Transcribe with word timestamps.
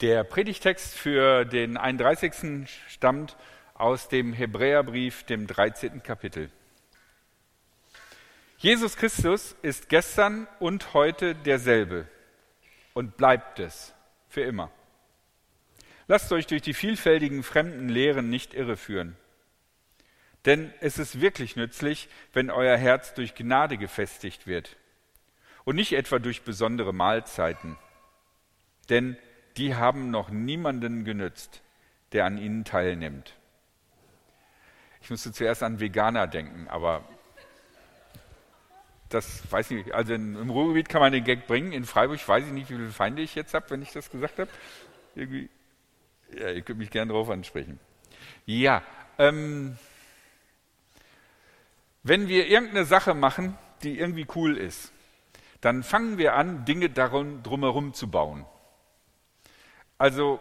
Der 0.00 0.22
Predigtext 0.22 0.94
für 0.94 1.44
den 1.44 1.76
31. 1.76 2.68
stammt 2.86 3.36
aus 3.74 4.08
dem 4.08 4.32
Hebräerbrief, 4.32 5.24
dem 5.24 5.48
13. 5.48 6.04
Kapitel. 6.04 6.50
Jesus 8.58 8.96
Christus 8.96 9.56
ist 9.62 9.88
gestern 9.88 10.46
und 10.60 10.94
heute 10.94 11.34
derselbe 11.34 12.06
und 12.94 13.16
bleibt 13.16 13.58
es 13.58 13.92
für 14.28 14.42
immer. 14.42 14.70
Lasst 16.06 16.30
euch 16.30 16.46
durch 16.46 16.62
die 16.62 16.74
vielfältigen 16.74 17.42
fremden 17.42 17.88
Lehren 17.88 18.30
nicht 18.30 18.54
irreführen. 18.54 19.16
Denn 20.44 20.72
es 20.78 20.98
ist 20.98 21.20
wirklich 21.20 21.56
nützlich, 21.56 22.08
wenn 22.32 22.50
euer 22.50 22.76
Herz 22.76 23.14
durch 23.14 23.34
Gnade 23.34 23.76
gefestigt 23.76 24.46
wird 24.46 24.76
und 25.64 25.74
nicht 25.74 25.92
etwa 25.92 26.20
durch 26.20 26.42
besondere 26.42 26.94
Mahlzeiten. 26.94 27.76
Denn 28.90 29.16
die 29.58 29.74
haben 29.74 30.10
noch 30.10 30.30
niemanden 30.30 31.04
genützt, 31.04 31.60
der 32.12 32.24
an 32.24 32.38
ihnen 32.38 32.64
teilnimmt. 32.64 33.34
Ich 35.02 35.10
musste 35.10 35.32
zuerst 35.32 35.62
an 35.62 35.80
Veganer 35.80 36.26
denken, 36.26 36.68
aber 36.68 37.04
das 39.08 39.50
weiß 39.50 39.70
ich 39.70 39.84
nicht. 39.84 39.94
Also 39.94 40.14
im 40.14 40.50
Ruhrgebiet 40.50 40.88
kann 40.88 41.00
man 41.00 41.12
den 41.12 41.24
Gag 41.24 41.46
bringen. 41.46 41.72
In 41.72 41.84
Freiburg 41.84 42.26
weiß 42.26 42.46
ich 42.46 42.52
nicht, 42.52 42.70
wie 42.70 42.74
viele 42.74 42.90
Feinde 42.90 43.22
ich 43.22 43.34
jetzt 43.34 43.54
habe, 43.54 43.70
wenn 43.70 43.82
ich 43.82 43.92
das 43.92 44.10
gesagt 44.10 44.38
habe. 44.38 44.50
Irgendwie, 45.14 45.48
ja, 46.36 46.50
ihr 46.50 46.62
könnt 46.62 46.78
mich 46.78 46.90
gerne 46.90 47.12
darauf 47.12 47.30
ansprechen. 47.30 47.80
Ja, 48.44 48.82
ähm, 49.18 49.78
wenn 52.02 52.28
wir 52.28 52.46
irgendeine 52.48 52.84
Sache 52.84 53.14
machen, 53.14 53.56
die 53.82 53.98
irgendwie 53.98 54.26
cool 54.34 54.56
ist, 54.56 54.92
dann 55.60 55.82
fangen 55.82 56.18
wir 56.18 56.34
an, 56.34 56.64
Dinge 56.64 56.90
darum, 56.90 57.42
drumherum 57.42 57.94
zu 57.94 58.10
bauen. 58.10 58.44
Also 59.98 60.40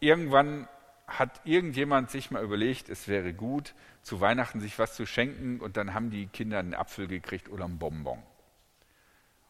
irgendwann 0.00 0.68
hat 1.06 1.40
irgendjemand 1.44 2.10
sich 2.10 2.30
mal 2.32 2.42
überlegt, 2.42 2.88
es 2.88 3.06
wäre 3.06 3.32
gut, 3.32 3.74
zu 4.02 4.20
Weihnachten 4.20 4.60
sich 4.60 4.78
was 4.78 4.94
zu 4.94 5.06
schenken 5.06 5.60
und 5.60 5.76
dann 5.76 5.94
haben 5.94 6.10
die 6.10 6.26
Kinder 6.26 6.58
einen 6.58 6.74
Apfel 6.74 7.06
gekriegt 7.06 7.48
oder 7.48 7.64
einen 7.64 7.78
Bonbon. 7.78 8.22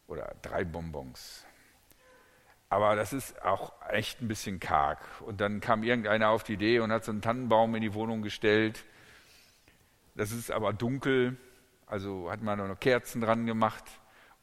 Oder 0.06 0.34
drei 0.42 0.64
Bonbons. 0.64 1.44
Aber 2.68 2.96
das 2.96 3.12
ist 3.12 3.42
auch 3.42 3.72
echt 3.88 4.20
ein 4.20 4.28
bisschen 4.28 4.60
karg. 4.60 4.98
Und 5.22 5.40
dann 5.40 5.60
kam 5.60 5.82
irgendeiner 5.82 6.28
auf 6.28 6.42
die 6.42 6.54
Idee 6.54 6.80
und 6.80 6.92
hat 6.92 7.04
so 7.04 7.12
einen 7.12 7.22
Tannenbaum 7.22 7.74
in 7.74 7.82
die 7.82 7.94
Wohnung 7.94 8.22
gestellt. 8.22 8.84
Das 10.14 10.32
ist 10.32 10.50
aber 10.50 10.72
dunkel, 10.72 11.36
also 11.86 12.30
hat 12.30 12.42
man 12.42 12.58
noch 12.58 12.80
Kerzen 12.80 13.20
dran 13.20 13.46
gemacht. 13.46 13.84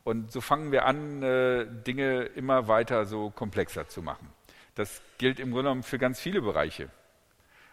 Und 0.03 0.31
so 0.31 0.41
fangen 0.41 0.71
wir 0.71 0.85
an, 0.85 1.21
äh, 1.21 1.65
Dinge 1.65 2.23
immer 2.23 2.67
weiter 2.67 3.05
so 3.05 3.29
komplexer 3.29 3.87
zu 3.87 4.01
machen. 4.01 4.27
Das 4.75 5.01
gilt 5.17 5.39
im 5.39 5.51
Grunde 5.51 5.63
genommen 5.63 5.83
für 5.83 5.99
ganz 5.99 6.19
viele 6.19 6.41
Bereiche. 6.41 6.89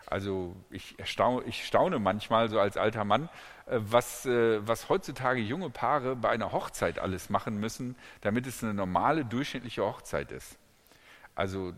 Also 0.07 0.57
ich, 0.71 0.99
erstaune, 0.99 1.45
ich 1.47 1.65
staune 1.65 2.01
manchmal 2.01 2.49
so 2.49 2.59
als 2.59 2.77
alter 2.77 3.05
Mann, 3.05 3.29
äh, 3.67 3.79
was, 3.79 4.27
äh, 4.27 4.67
was 4.67 4.89
heutzutage 4.89 5.41
junge 5.41 5.71
Paare 5.71 6.17
bei 6.17 6.31
einer 6.31 6.51
Hochzeit 6.51 6.99
alles 6.99 7.31
machen 7.31 7.61
müssen, 7.61 7.95
damit 8.21 8.47
es 8.47 8.63
eine 8.63 8.75
normale, 8.75 9.25
durchschnittliche 9.25 9.85
Hochzeit 9.85 10.33
ist. 10.33 10.59
Also 11.37 11.73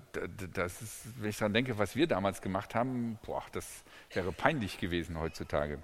das 0.54 0.80
ist, 0.80 1.20
wenn 1.20 1.28
ich 1.28 1.36
daran 1.36 1.52
denke, 1.52 1.78
was 1.78 1.94
wir 1.94 2.08
damals 2.08 2.40
gemacht 2.40 2.74
haben, 2.74 3.18
boah, 3.24 3.44
das 3.52 3.84
wäre 4.12 4.32
peinlich 4.32 4.78
gewesen 4.78 5.20
heutzutage. 5.20 5.78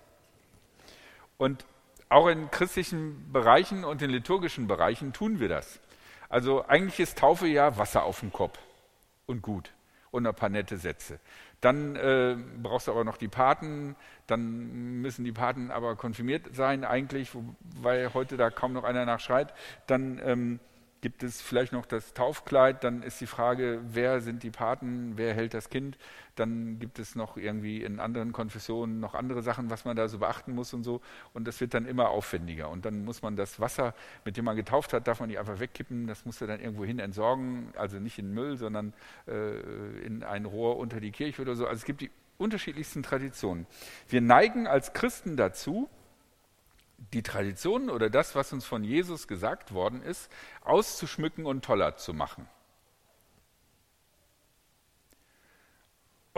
Und 1.37 1.67
auch 2.09 2.29
in 2.29 2.51
christlichen 2.51 3.31
Bereichen 3.31 3.85
und 3.85 4.01
in 4.01 4.11
liturgischen 4.11 4.67
Bereichen 4.67 5.13
tun 5.13 5.39
wir 5.39 5.51
das. 5.51 5.79
Also 6.31 6.67
eigentlich 6.67 6.99
ist 6.99 7.19
Taufe 7.19 7.47
ja 7.47 7.77
Wasser 7.77 8.05
auf 8.05 8.21
dem 8.21 8.33
Kopf 8.33 8.59
und 9.29 9.43
gut 9.43 9.73
und 10.11 10.27
ein 10.27 10.35
paar 10.35 10.49
nette 10.49 10.79
Sätze. 10.79 11.21
Dann 11.61 11.97
äh, 11.97 12.37
brauchst 12.63 12.89
du 12.89 12.93
aber 12.93 13.05
noch 13.05 13.17
die 13.17 13.29
Paten, 13.29 13.95
dann 14.27 15.01
müssen 15.01 15.25
die 15.25 15.33
Paten 15.33 15.71
aber 15.71 15.97
konfirmiert 15.97 16.55
sein 16.55 16.85
eigentlich, 16.85 17.31
weil 17.77 18.15
heute 18.15 18.37
da 18.37 18.51
kaum 18.51 18.73
noch 18.73 18.85
einer 18.85 19.05
nachschreit. 19.05 19.53
Dann 19.87 20.21
ähm, 20.25 20.61
gibt 21.01 21.23
es 21.23 21.41
vielleicht 21.41 21.73
noch 21.73 21.87
das 21.87 22.13
Taufkleid, 22.13 22.83
dann 22.83 23.03
ist 23.03 23.21
die 23.21 23.27
Frage, 23.27 23.81
wer 23.85 24.21
sind 24.21 24.43
die 24.43 24.51
Paten, 24.51 25.13
wer 25.17 25.35
hält 25.35 25.55
das 25.55 25.71
Kind, 25.71 25.97
dann 26.35 26.79
gibt 26.79 26.99
es 26.99 27.15
noch 27.15 27.37
irgendwie 27.37 27.83
in 27.83 28.01
anderen 28.01 28.33
Konfessionen 28.33 29.01
noch 29.01 29.15
andere 29.15 29.43
Sachen, 29.43 29.71
was 29.71 29.85
man 29.85 29.97
da 29.97 30.09
so 30.09 30.19
beachten 30.19 30.55
muss 30.55 30.75
und 30.75 30.83
so. 30.83 31.01
Und 31.33 31.47
das 31.47 31.61
wird 31.61 31.75
dann 31.75 31.87
immer 31.87 32.11
aufwendiger. 32.11 32.69
Und 32.69 32.85
dann 32.85 33.05
muss 33.05 33.23
man 33.23 33.37
das 33.37 33.61
Wasser, 33.61 33.95
mit 34.25 34.37
dem 34.37 34.45
man 34.45 34.57
getauft 34.57 34.93
hat, 34.93 35.07
darf 35.07 35.21
man 35.21 35.29
nicht 35.29 35.39
einfach 35.39 35.61
wegkippen, 35.61 36.07
das 36.07 36.25
muss 36.25 36.41
er 36.41 36.47
dann 36.47 36.61
irgendwo 36.61 36.85
hin 36.85 36.99
entsorgen, 36.99 37.73
also 37.77 37.99
nicht 37.99 38.19
in 38.19 38.33
Müll, 38.33 38.57
sondern 38.57 38.93
äh, 39.27 39.59
in 40.05 40.23
ein 40.23 40.45
Rohr 40.45 40.79
unter 40.79 41.01
die 41.01 41.13
Kirche 41.13 41.43
oder 41.43 41.55
so. 41.55 41.67
Also 41.67 41.79
es 41.79 41.85
gibt 41.85 42.01
die 42.01 42.11
unterschiedlichsten 42.39 43.03
Traditionen. 43.03 43.67
Wir 44.09 44.21
neigen 44.21 44.67
als 44.67 44.93
Christen 44.93 45.37
dazu, 45.37 45.89
die 46.99 47.23
Traditionen 47.23 47.91
oder 47.91 48.11
das, 48.11 48.35
was 48.35 48.53
uns 48.53 48.67
von 48.67 48.85
Jesus 48.85 49.29
gesagt 49.29 49.73
worden 49.73 50.03
ist, 50.03 50.31
auszuschmücken 50.63 51.47
und 51.47 51.65
toller 51.65 51.97
zu 51.97 52.13
machen. 52.13 52.49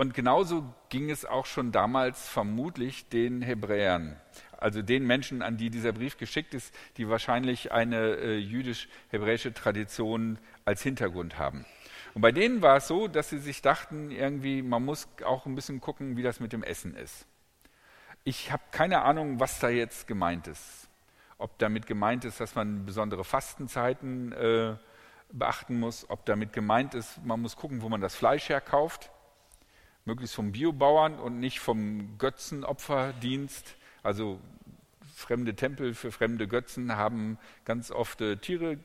Und 0.00 0.14
genauso 0.14 0.64
ging 0.88 1.10
es 1.10 1.26
auch 1.26 1.44
schon 1.44 1.72
damals 1.72 2.26
vermutlich 2.26 3.08
den 3.08 3.42
Hebräern, 3.42 4.18
also 4.56 4.80
den 4.80 5.06
Menschen, 5.06 5.42
an 5.42 5.58
die 5.58 5.68
dieser 5.68 5.92
Brief 5.92 6.16
geschickt 6.16 6.54
ist, 6.54 6.74
die 6.96 7.08
wahrscheinlich 7.08 7.72
eine 7.72 8.14
äh, 8.16 8.38
jüdisch-hebräische 8.38 9.52
Tradition 9.52 10.38
als 10.64 10.82
Hintergrund 10.82 11.38
haben. 11.38 11.66
Und 12.14 12.22
bei 12.22 12.32
denen 12.32 12.62
war 12.62 12.78
es 12.78 12.88
so, 12.88 13.08
dass 13.08 13.28
sie 13.28 13.38
sich 13.38 13.62
dachten, 13.62 14.10
irgendwie, 14.10 14.62
man 14.62 14.84
muss 14.84 15.08
auch 15.24 15.46
ein 15.46 15.54
bisschen 15.54 15.80
gucken, 15.80 16.16
wie 16.16 16.22
das 16.22 16.40
mit 16.40 16.52
dem 16.52 16.62
Essen 16.62 16.94
ist. 16.94 17.26
Ich 18.24 18.52
habe 18.52 18.62
keine 18.70 19.02
Ahnung, 19.02 19.40
was 19.40 19.60
da 19.60 19.68
jetzt 19.70 20.06
gemeint 20.06 20.46
ist. 20.46 20.88
Ob 21.38 21.58
damit 21.58 21.86
gemeint 21.86 22.24
ist, 22.24 22.38
dass 22.38 22.54
man 22.54 22.84
besondere 22.84 23.24
Fastenzeiten 23.24 24.32
äh, 24.32 24.76
beachten 25.32 25.80
muss, 25.80 26.08
ob 26.10 26.26
damit 26.26 26.52
gemeint 26.52 26.94
ist, 26.94 27.24
man 27.24 27.40
muss 27.40 27.56
gucken, 27.56 27.80
wo 27.80 27.88
man 27.88 28.00
das 28.00 28.14
Fleisch 28.14 28.48
herkauft, 28.48 29.10
möglichst 30.04 30.34
vom 30.34 30.52
Biobauern 30.52 31.18
und 31.18 31.40
nicht 31.40 31.60
vom 31.60 32.18
Götzenopferdienst. 32.18 33.76
Also 34.02 34.38
fremde 35.14 35.54
Tempel 35.54 35.94
für 35.94 36.12
fremde 36.12 36.46
Götzen 36.46 36.96
haben 36.96 37.38
ganz 37.64 37.90
oft 37.90 38.20
äh, 38.20 38.36
Tiere 38.36 38.78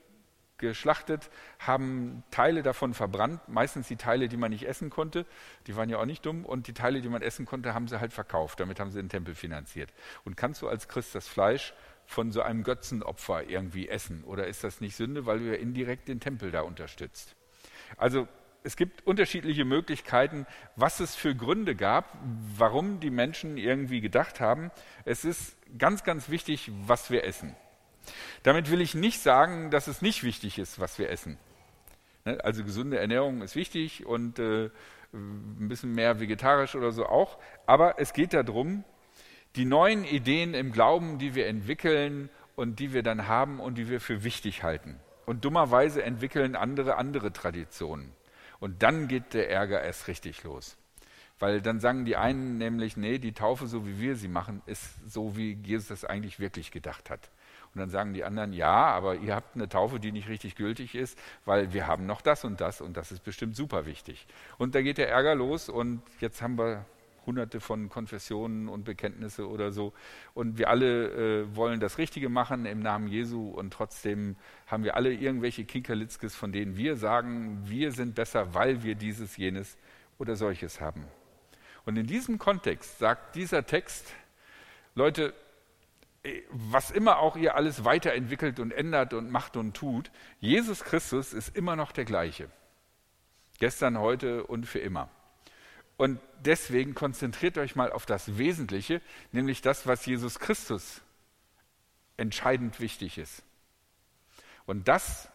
geschlachtet, 0.58 1.30
haben 1.60 2.24
Teile 2.32 2.64
davon 2.64 2.94
verbrannt, 2.94 3.42
meistens 3.48 3.88
die 3.88 3.96
Teile, 3.96 4.28
die 4.28 4.38
man 4.38 4.52
nicht 4.52 4.68
essen 4.68 4.90
konnte, 4.90 5.26
die 5.68 5.76
waren 5.76 5.90
ja 5.90 5.98
auch 5.98 6.06
nicht 6.06 6.26
dumm, 6.26 6.46
und 6.46 6.68
die 6.68 6.74
Teile, 6.74 7.02
die 7.02 7.10
man 7.10 7.22
essen 7.22 7.46
konnte, 7.46 7.74
haben 7.74 7.88
sie 7.88 8.00
halt 8.00 8.14
verkauft, 8.14 8.60
damit 8.60 8.80
haben 8.80 8.92
sie 8.92 9.00
den 9.00 9.10
Tempel 9.10 9.36
finanziert. 9.36 9.94
Und 10.24 10.38
kannst 10.38 10.62
du 10.62 10.68
als 10.68 10.88
Christ 10.88 11.16
das 11.16 11.28
Fleisch 11.28 11.74
von 12.06 12.32
so 12.32 12.42
einem 12.42 12.64
Götzenopfer 12.64 13.50
irgendwie 13.50 13.90
essen? 13.90 14.24
Oder 14.24 14.48
ist 14.48 14.64
das 14.64 14.82
nicht 14.82 14.96
Sünde, 14.96 15.26
weil 15.26 15.40
du 15.40 15.46
ja 15.46 15.56
indirekt 15.56 16.08
den 16.08 16.20
Tempel 16.20 16.52
da 16.52 16.62
unterstützt? 16.62 17.36
Also 17.98 18.28
es 18.64 18.76
gibt 18.76 19.06
unterschiedliche 19.06 19.64
Möglichkeiten, 19.64 20.48
was 20.76 21.00
es 21.00 21.16
für 21.16 21.36
Gründe 21.36 21.76
gab, 21.76 22.18
warum 22.58 23.00
die 23.00 23.12
Menschen 23.12 23.58
irgendwie 23.58 24.02
gedacht 24.02 24.40
haben, 24.40 24.72
es 25.06 25.24
ist 25.24 25.56
ganz, 25.78 26.04
ganz 26.04 26.30
wichtig, 26.30 26.72
was 26.88 27.12
wir 27.12 27.24
essen. 27.26 27.56
Damit 28.44 28.72
will 28.72 28.82
ich 28.82 28.96
nicht 28.96 29.22
sagen, 29.22 29.72
dass 29.72 29.88
es 29.88 30.02
nicht 30.02 30.24
wichtig 30.24 30.60
ist, 30.60 30.80
was 30.80 31.00
wir 31.00 31.10
essen. 31.10 31.38
Ne, 32.26 32.44
also 32.44 32.64
gesunde 32.64 33.00
Ernährung 33.00 33.42
ist 33.42 33.56
wichtig 33.56 34.06
und 34.06 34.40
äh, 34.40 34.70
ein 35.14 35.68
bisschen 35.70 35.94
mehr 35.94 36.20
vegetarisch 36.20 36.76
oder 36.76 36.92
so 36.92 37.06
auch. 37.06 37.38
Aber 37.66 38.00
es 38.00 38.14
geht 38.14 38.34
darum, 38.34 38.84
die 39.56 39.66
neuen 39.66 40.04
Ideen 40.04 40.54
im 40.54 40.72
Glauben, 40.72 41.18
die 41.18 41.36
wir 41.36 41.48
entwickeln 41.48 42.30
und 42.56 42.80
die 42.80 42.94
wir 42.94 43.04
dann 43.04 43.28
haben 43.28 43.60
und 43.60 43.78
die 43.78 43.90
wir 43.90 44.02
für 44.02 44.24
wichtig 44.24 44.64
halten. 44.64 45.00
Und 45.26 45.46
dummerweise 45.46 46.04
entwickeln 46.04 46.56
andere 46.56 46.98
andere 46.98 47.32
Traditionen. 47.32 48.12
Und 48.60 48.84
dann 48.84 49.08
geht 49.08 49.34
der 49.34 49.50
Ärger 49.50 49.82
erst 49.82 50.08
richtig 50.08 50.44
los. 50.44 50.78
Weil 51.40 51.62
dann 51.62 51.80
sagen 51.80 52.06
die 52.06 52.16
einen 52.16 52.58
nämlich, 52.58 52.96
nee, 52.96 53.18
die 53.18 53.34
Taufe, 53.34 53.68
so 53.68 53.86
wie 53.86 54.00
wir 54.00 54.16
sie 54.16 54.30
machen, 54.30 54.62
ist 54.66 54.84
so, 55.06 55.36
wie 55.36 55.54
Jesus 55.64 55.88
das 55.88 56.06
eigentlich 56.06 56.40
wirklich 56.40 56.72
gedacht 56.72 57.10
hat. 57.10 57.30
Und 57.76 57.82
dann 57.82 57.90
sagen 57.90 58.14
die 58.14 58.24
anderen, 58.24 58.54
ja, 58.54 58.72
aber 58.72 59.16
ihr 59.16 59.36
habt 59.36 59.56
eine 59.56 59.68
Taufe, 59.68 60.00
die 60.00 60.14
nicht 60.14 60.30
richtig 60.30 60.56
gültig 60.56 60.96
ist, 60.96 61.20
weil 61.44 61.74
wir 61.74 61.88
haben 61.88 62.06
noch 62.06 62.22
das 62.22 62.46
und 62.46 62.62
das 62.62 62.80
und 62.80 62.96
das 62.96 63.12
ist 63.12 63.22
bestimmt 63.26 63.58
super 63.58 63.86
wichtig. 63.86 64.28
Und 64.58 64.76
da 64.76 64.82
geht 64.82 64.98
der 64.98 65.10
Ärger 65.10 65.36
los 65.36 65.68
und 65.68 66.02
jetzt 66.22 66.42
haben 66.42 66.58
wir 66.58 66.86
hunderte 67.26 67.60
von 67.60 67.90
Konfessionen 67.90 68.70
und 68.70 68.86
Bekenntnisse 68.86 69.50
oder 69.50 69.74
so. 69.74 69.92
Und 70.34 70.58
wir 70.58 70.70
alle 70.70 71.42
äh, 71.42 71.56
wollen 71.56 71.82
das 71.82 71.98
Richtige 71.98 72.30
machen 72.30 72.66
im 72.66 72.80
Namen 72.80 73.10
Jesu 73.10 73.50
und 73.50 73.74
trotzdem 73.74 74.38
haben 74.68 74.86
wir 74.86 74.96
alle 74.96 75.12
irgendwelche 75.12 75.66
Kinkerlitzkes, 75.66 76.34
von 76.34 76.54
denen 76.54 76.78
wir 76.78 76.96
sagen, 76.96 77.62
wir 77.66 77.92
sind 77.92 78.16
besser, 78.16 78.54
weil 78.54 78.84
wir 78.84 78.96
dieses, 78.96 79.36
jenes 79.36 79.78
oder 80.18 80.38
solches 80.38 80.80
haben. 80.80 81.04
Und 81.84 81.98
in 81.98 82.08
diesem 82.08 82.40
Kontext 82.40 83.00
sagt 83.00 83.36
dieser 83.36 83.66
Text, 83.66 84.14
Leute, 84.94 85.34
was 86.50 86.92
immer 86.92 87.20
auch 87.20 87.36
ihr 87.36 87.56
alles 87.56 87.86
weiterentwickelt 87.86 88.60
und 88.60 88.72
ändert 88.72 89.14
und 89.14 89.30
macht 89.30 89.58
und 89.58 89.76
tut, 89.76 90.12
Jesus 90.40 90.84
Christus 90.84 91.34
ist 91.34 91.56
immer 91.56 91.76
noch 91.76 91.92
der 91.92 92.06
gleiche. 92.06 92.50
Gestern, 93.60 94.00
heute 94.00 94.46
und 94.46 94.66
für 94.66 94.80
immer. 94.80 95.10
Und 95.98 96.20
deswegen 96.40 96.94
konzentriert 96.94 97.58
euch 97.58 97.76
mal 97.76 97.92
auf 97.92 98.06
das 98.06 98.38
Wesentliche, 98.38 99.02
nämlich 99.32 99.62
das, 99.62 99.88
was 99.88 100.06
Jesus 100.06 100.40
Christus 100.40 101.02
entscheidend 102.18 102.80
wichtig 102.80 103.18
ist. 103.18 103.44
Und 104.66 104.88
das 104.88 105.30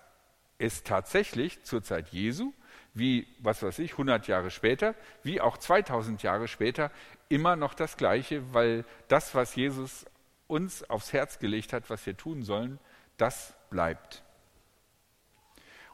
ist 0.59 0.87
tatsächlich 0.87 1.63
zur 1.63 1.83
Zeit 1.83 2.09
Jesu, 2.09 2.53
wie, 2.93 3.27
was 3.39 3.63
weiß 3.63 3.79
ich, 3.79 3.93
100 3.93 4.27
Jahre 4.27 4.51
später, 4.51 4.95
wie 5.23 5.41
auch 5.41 5.57
2000 5.57 6.23
Jahre 6.23 6.49
später, 6.49 6.91
immer 7.29 7.57
noch 7.57 7.73
das 7.73 7.97
Gleiche, 7.97 8.53
weil 8.53 8.85
das, 9.09 9.35
was 9.35 9.55
Jesus 9.55 10.05
uns 10.51 10.89
aufs 10.91 11.13
Herz 11.13 11.39
gelegt 11.39 11.73
hat, 11.73 11.89
was 11.89 12.05
wir 12.05 12.17
tun 12.17 12.43
sollen, 12.43 12.79
das 13.17 13.55
bleibt. 13.71 14.23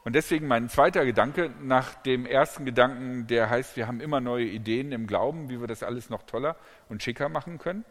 Und 0.03 0.13
deswegen 0.13 0.47
mein 0.47 0.69
zweiter 0.69 1.05
Gedanke 1.05 1.51
nach 1.61 1.93
dem 1.95 2.25
ersten 2.25 2.65
Gedanken, 2.65 3.27
der 3.27 3.49
heißt, 3.49 3.75
wir 3.75 3.87
haben 3.87 3.99
immer 3.99 4.21
neue 4.21 4.45
Ideen 4.45 4.91
im 4.93 5.05
Glauben, 5.05 5.49
wie 5.49 5.59
wir 5.59 5.67
das 5.67 5.83
alles 5.83 6.09
noch 6.09 6.23
toller 6.23 6.55
und 6.87 7.03
schicker 7.03 7.27
machen 7.27 7.57
können. 7.57 7.83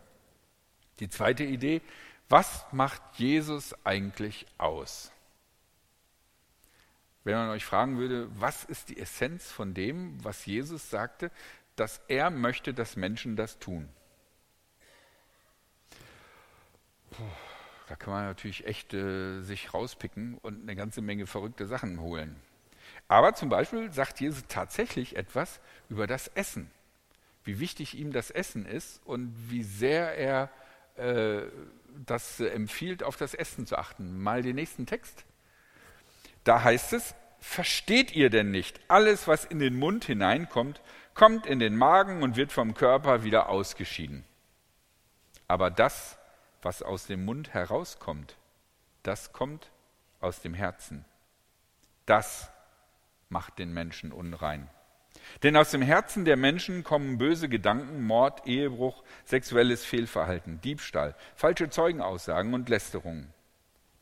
Die 0.98 1.10
zweite 1.10 1.44
Idee, 1.44 1.82
was 2.28 2.64
macht 2.72 3.02
Jesus 3.16 3.74
eigentlich 3.84 4.46
aus? 4.56 5.12
Wenn 7.22 7.34
man 7.34 7.50
euch 7.50 7.64
fragen 7.64 7.98
würde, 7.98 8.28
was 8.40 8.64
ist 8.64 8.88
die 8.88 8.98
Essenz 8.98 9.50
von 9.52 9.74
dem, 9.74 10.24
was 10.24 10.46
Jesus 10.46 10.88
sagte, 10.88 11.30
dass 11.74 12.00
er 12.08 12.30
möchte, 12.30 12.72
dass 12.72 12.96
Menschen 12.96 13.36
das 13.36 13.58
tun? 13.58 13.88
Da 17.88 17.94
kann 17.94 18.12
man 18.12 18.24
natürlich 18.24 18.66
echt 18.66 18.94
äh, 18.94 19.40
sich 19.42 19.72
rauspicken 19.72 20.38
und 20.38 20.62
eine 20.62 20.74
ganze 20.74 21.02
Menge 21.02 21.26
verrückte 21.26 21.66
Sachen 21.66 22.00
holen. 22.00 22.36
Aber 23.08 23.34
zum 23.34 23.48
Beispiel 23.48 23.92
sagt 23.92 24.20
Jesus 24.20 24.44
tatsächlich 24.48 25.16
etwas 25.16 25.60
über 25.88 26.06
das 26.06 26.28
Essen. 26.28 26.70
Wie 27.44 27.60
wichtig 27.60 27.96
ihm 27.96 28.12
das 28.12 28.30
Essen 28.30 28.66
ist 28.66 29.00
und 29.04 29.32
wie 29.48 29.62
sehr 29.62 30.16
er 30.16 30.50
äh, 30.96 31.42
das 32.04 32.40
empfiehlt, 32.40 33.02
auf 33.02 33.16
das 33.16 33.34
Essen 33.34 33.66
zu 33.66 33.78
achten. 33.78 34.20
Mal 34.20 34.42
den 34.42 34.56
nächsten 34.56 34.86
Text. 34.86 35.24
Da 36.42 36.62
heißt 36.62 36.92
es, 36.92 37.14
versteht 37.38 38.14
ihr 38.14 38.30
denn 38.30 38.50
nicht, 38.50 38.80
alles, 38.88 39.28
was 39.28 39.44
in 39.44 39.58
den 39.58 39.78
Mund 39.78 40.04
hineinkommt, 40.04 40.80
kommt 41.14 41.46
in 41.46 41.58
den 41.58 41.76
Magen 41.76 42.22
und 42.22 42.36
wird 42.36 42.52
vom 42.52 42.74
Körper 42.74 43.22
wieder 43.22 43.48
ausgeschieden. 43.48 44.24
Aber 45.48 45.70
das, 45.70 46.15
was 46.66 46.82
aus 46.82 47.06
dem 47.06 47.24
Mund 47.24 47.54
herauskommt, 47.54 48.36
das 49.04 49.32
kommt 49.32 49.70
aus 50.18 50.40
dem 50.40 50.52
Herzen. 50.52 51.04
Das 52.06 52.50
macht 53.28 53.60
den 53.60 53.72
Menschen 53.72 54.10
unrein. 54.10 54.68
Denn 55.44 55.56
aus 55.56 55.70
dem 55.70 55.80
Herzen 55.80 56.24
der 56.24 56.36
Menschen 56.36 56.82
kommen 56.82 57.18
böse 57.18 57.48
Gedanken, 57.48 58.04
Mord, 58.04 58.48
Ehebruch, 58.48 59.04
sexuelles 59.24 59.84
Fehlverhalten, 59.84 60.60
Diebstahl, 60.60 61.14
falsche 61.36 61.70
Zeugenaussagen 61.70 62.52
und 62.52 62.68
Lästerungen. 62.68 63.32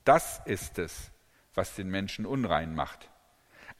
Das 0.07 0.41
ist 0.47 0.79
es, 0.79 1.11
was 1.53 1.75
den 1.75 1.91
Menschen 1.91 2.25
unrein 2.25 2.75
macht. 2.75 3.11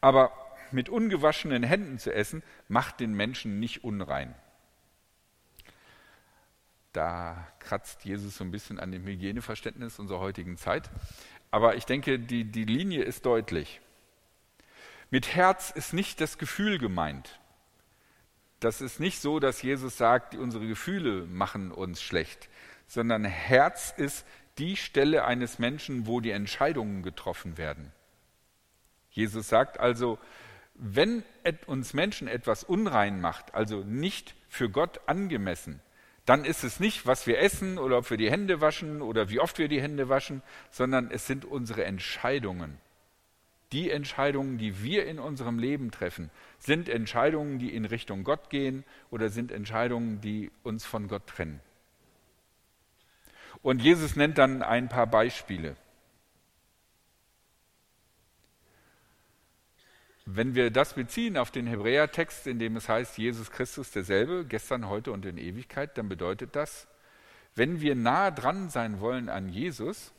Aber 0.03 0.31
mit 0.73 0.91
ungewaschenen 0.91 1.63
Händen 1.63 1.99
zu 1.99 2.13
essen, 2.13 2.43
macht 2.69 3.01
den 3.01 3.15
Menschen 3.15 3.61
nicht 3.61 3.83
unrein. 3.83 4.35
Da 6.95 7.49
kratzt 7.59 8.05
Jesus 8.05 8.37
so 8.37 8.45
ein 8.45 8.53
bisschen 8.53 8.79
an 8.79 8.93
dem 8.93 9.05
Hygieneverständnis 9.05 9.99
unserer 9.99 10.21
heutigen 10.21 10.57
Zeit. 10.57 10.91
Aber 11.51 11.75
ich 11.75 11.87
denke, 11.87 12.21
die, 12.21 12.45
die 12.45 12.65
Linie 12.65 13.03
ist 13.03 13.27
deutlich. 13.27 13.81
Mit 15.11 15.35
Herz 15.35 15.71
ist 15.71 15.93
nicht 15.93 16.21
das 16.21 16.39
Gefühl 16.39 16.79
gemeint. 16.79 17.41
Das 18.61 18.81
ist 18.81 19.01
nicht 19.01 19.21
so, 19.21 19.41
dass 19.41 19.61
Jesus 19.61 19.99
sagt, 19.99 20.37
unsere 20.37 20.69
Gefühle 20.69 21.27
machen 21.27 21.73
uns 21.73 22.01
schlecht, 22.01 22.49
sondern 22.87 23.25
Herz 23.25 23.93
ist 23.97 24.25
die 24.59 24.77
Stelle 24.77 25.25
eines 25.25 25.59
Menschen, 25.59 26.07
wo 26.07 26.21
die 26.21 26.31
Entscheidungen 26.31 27.03
getroffen 27.03 27.59
werden. 27.59 27.91
Jesus 29.11 29.49
sagt 29.49 29.81
also, 29.81 30.19
wenn 30.75 31.25
uns 31.67 31.93
Menschen 31.93 32.29
etwas 32.29 32.63
unrein 32.63 33.21
macht, 33.21 33.53
also 33.53 33.83
nicht 33.83 34.37
für 34.49 34.71
Gott 34.71 35.01
angemessen, 35.09 35.81
dann 36.27 36.45
ist 36.45 36.65
es 36.65 36.81
nicht, 36.81 37.07
was 37.07 37.27
wir 37.27 37.39
essen 37.39 37.79
oder 37.79 37.99
ob 37.99 38.11
wir 38.11 38.17
die 38.17 38.31
Hände 38.31 38.61
waschen 38.61 39.03
oder 39.03 39.29
wie 39.29 39.41
oft 39.41 39.59
wir 39.59 39.69
die 39.69 39.83
Hände 39.83 40.09
waschen, 40.09 40.43
sondern 40.71 41.11
es 41.11 41.27
sind 41.27 41.45
unsere 41.45 41.85
Entscheidungen. 41.85 42.79
Die 43.73 43.91
Entscheidungen, 43.91 44.57
die 44.57 44.83
wir 44.83 45.07
in 45.07 45.19
unserem 45.19 45.59
Leben 45.59 45.91
treffen, 45.91 46.31
sind 46.59 46.89
Entscheidungen, 46.89 47.59
die 47.59 47.75
in 47.75 47.85
Richtung 47.85 48.25
Gott 48.25 48.49
gehen 48.49 48.85
oder 49.11 49.29
sind 49.29 49.53
Entscheidungen, 49.53 50.21
die 50.21 50.51
uns 50.63 50.87
von 50.87 51.09
Gott 51.09 51.27
trennen. 51.27 51.61
Und 53.63 53.83
Jesus 53.83 54.17
nennt 54.17 54.39
dann 54.39 54.63
ein 54.63 54.89
paar 54.89 55.07
Beispiele. 55.07 55.77
Wenn 60.27 60.55
wir 60.55 60.71
das 60.71 60.95
beziehen 60.95 61.37
auf 61.37 61.51
den 61.51 61.67
Hebräertext, 61.67 62.47
in 62.47 62.59
dem 62.59 62.77
es 62.77 62.89
heißt, 62.89 63.19
Jesus 63.19 63.51
Christus 63.51 63.91
derselbe, 63.91 64.47
gestern, 64.47 64.89
heute 64.89 65.13
und 65.13 65.27
in 65.27 65.37
Ewigkeit, 65.37 65.99
dann 65.99 66.09
bedeutet 66.09 66.57
das, 66.57 66.89
wenn 67.55 67.81
wir 67.81 67.95
nah 67.95 68.31
dran 68.31 68.71
sein 68.71 69.01
wollen 69.01 69.29
an 69.29 69.49
Jesus, 69.49 70.13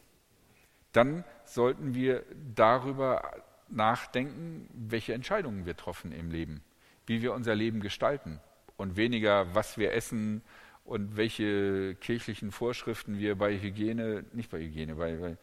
dann 0.92 1.24
sollten 1.44 1.96
wir 1.96 2.24
darüber 2.56 3.44
nachdenken, 3.68 4.69
welche 4.74 5.13
Entscheidungen 5.13 5.66
wir 5.66 5.75
treffen 5.75 6.12
im 6.12 6.30
Leben, 6.30 6.63
wie 7.08 7.22
wir 7.22 7.34
unser 7.34 7.56
Leben 7.56 7.81
gestalten 7.81 8.40
und 8.78 8.96
weniger, 8.96 9.54
was 9.56 9.78
wir 9.78 9.94
essen 9.94 10.44
und 10.86 11.18
welche 11.18 11.96
kirchlichen 11.96 12.51
Vorschriften 12.51 13.18
wir 13.18 13.36
bei 13.36 13.58
Hygiene, 13.60 14.24
nicht 14.34 14.51
bei 14.51 14.60
Hygiene, 14.60 14.96
bei, 14.96 15.16
bei, 15.16 15.38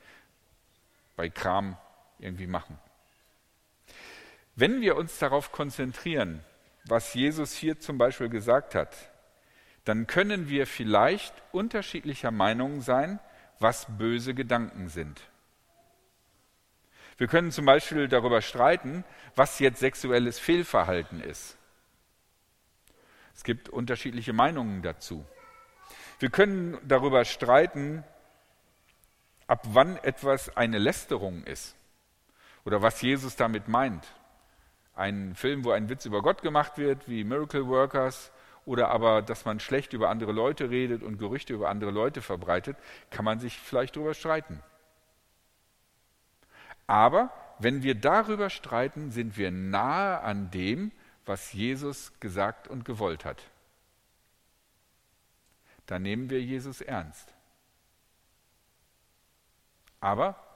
bei 1.17 1.29
Kram 1.29 1.76
irgendwie 2.20 2.47
machen. 2.47 2.79
Wenn 4.54 4.82
wir 4.82 4.96
uns 4.96 5.19
darauf 5.19 5.50
konzentrieren, 5.50 6.44
was 6.84 7.14
Jesus 7.14 7.54
hier 7.54 7.78
zum 7.81 7.96
Beispiel 7.96 8.28
gesagt 8.28 8.75
hat, 8.75 8.94
dann 9.84 10.06
können 10.06 10.49
wir 10.49 10.66
vielleicht 10.66 11.34
unterschiedlicher 11.52 12.31
Meinung 12.31 12.82
sein, 12.82 13.19
was 13.58 13.87
böse 13.96 14.34
Gedanken 14.34 14.88
sind. 14.88 15.22
Wir 17.16 17.28
können 17.28 17.50
zum 17.50 17.64
Beispiel 17.64 18.08
darüber 18.08 18.43
streiten, 18.43 19.04
was 19.37 19.58
jetzt 19.58 19.81
sexuelles 19.81 20.38
Fehlverhalten 20.38 21.20
ist. 21.20 21.56
Es 23.34 23.44
gibt 23.44 23.69
unterschiedliche 23.69 24.32
Meinungen 24.32 24.82
dazu. 24.82 25.24
Wir 26.19 26.31
können 26.31 26.79
darüber 26.86 27.24
streiten, 27.24 28.05
ab 29.46 29.62
wann 29.72 29.96
etwas 29.96 30.56
eine 30.56 30.79
Lästerung 30.79 31.43
ist 31.44 31.74
oder 32.65 32.82
was 32.82 33.00
Jesus 33.00 33.34
damit 33.34 33.69
meint 33.69 34.06
ein 34.94 35.34
Film, 35.34 35.65
wo 35.65 35.70
ein 35.70 35.89
Witz 35.89 36.05
über 36.05 36.22
Gott 36.22 36.43
gemacht 36.43 36.79
wird, 36.79 37.08
wie 37.08 37.25
Miracle 37.25 37.67
Workers, 37.67 38.32
oder 38.65 38.91
aber, 38.91 39.22
dass 39.22 39.44
man 39.44 39.58
schlecht 39.58 39.93
über 39.93 40.08
andere 40.08 40.32
Leute 40.32 40.70
redet 40.70 41.03
und 41.03 41.19
Gerüchte 41.19 41.53
über 41.53 41.69
andere 41.69 41.91
Leute 41.91 42.22
verbreitet, 42.22 42.77
kann 43.11 43.25
man 43.25 43.41
sich 43.41 43.58
vielleicht 43.58 43.96
darüber 43.96 44.15
streiten. 44.15 44.63
Aber 46.87 47.32
wenn 47.58 47.82
wir 47.82 47.94
darüber 47.94 48.51
streiten, 48.51 49.11
sind 49.11 49.37
wir 49.37 49.51
nahe 49.51 50.20
an 50.20 50.51
dem, 50.51 50.93
was 51.25 51.53
Jesus 51.53 52.13
gesagt 52.20 52.69
und 52.69 52.84
gewollt 52.84 53.25
hat. 53.25 53.43
Da 55.87 55.99
nehmen 55.99 56.31
wir 56.31 56.41
Jesus 56.41 56.81
ernst. 56.81 57.32
Aber 60.01 60.52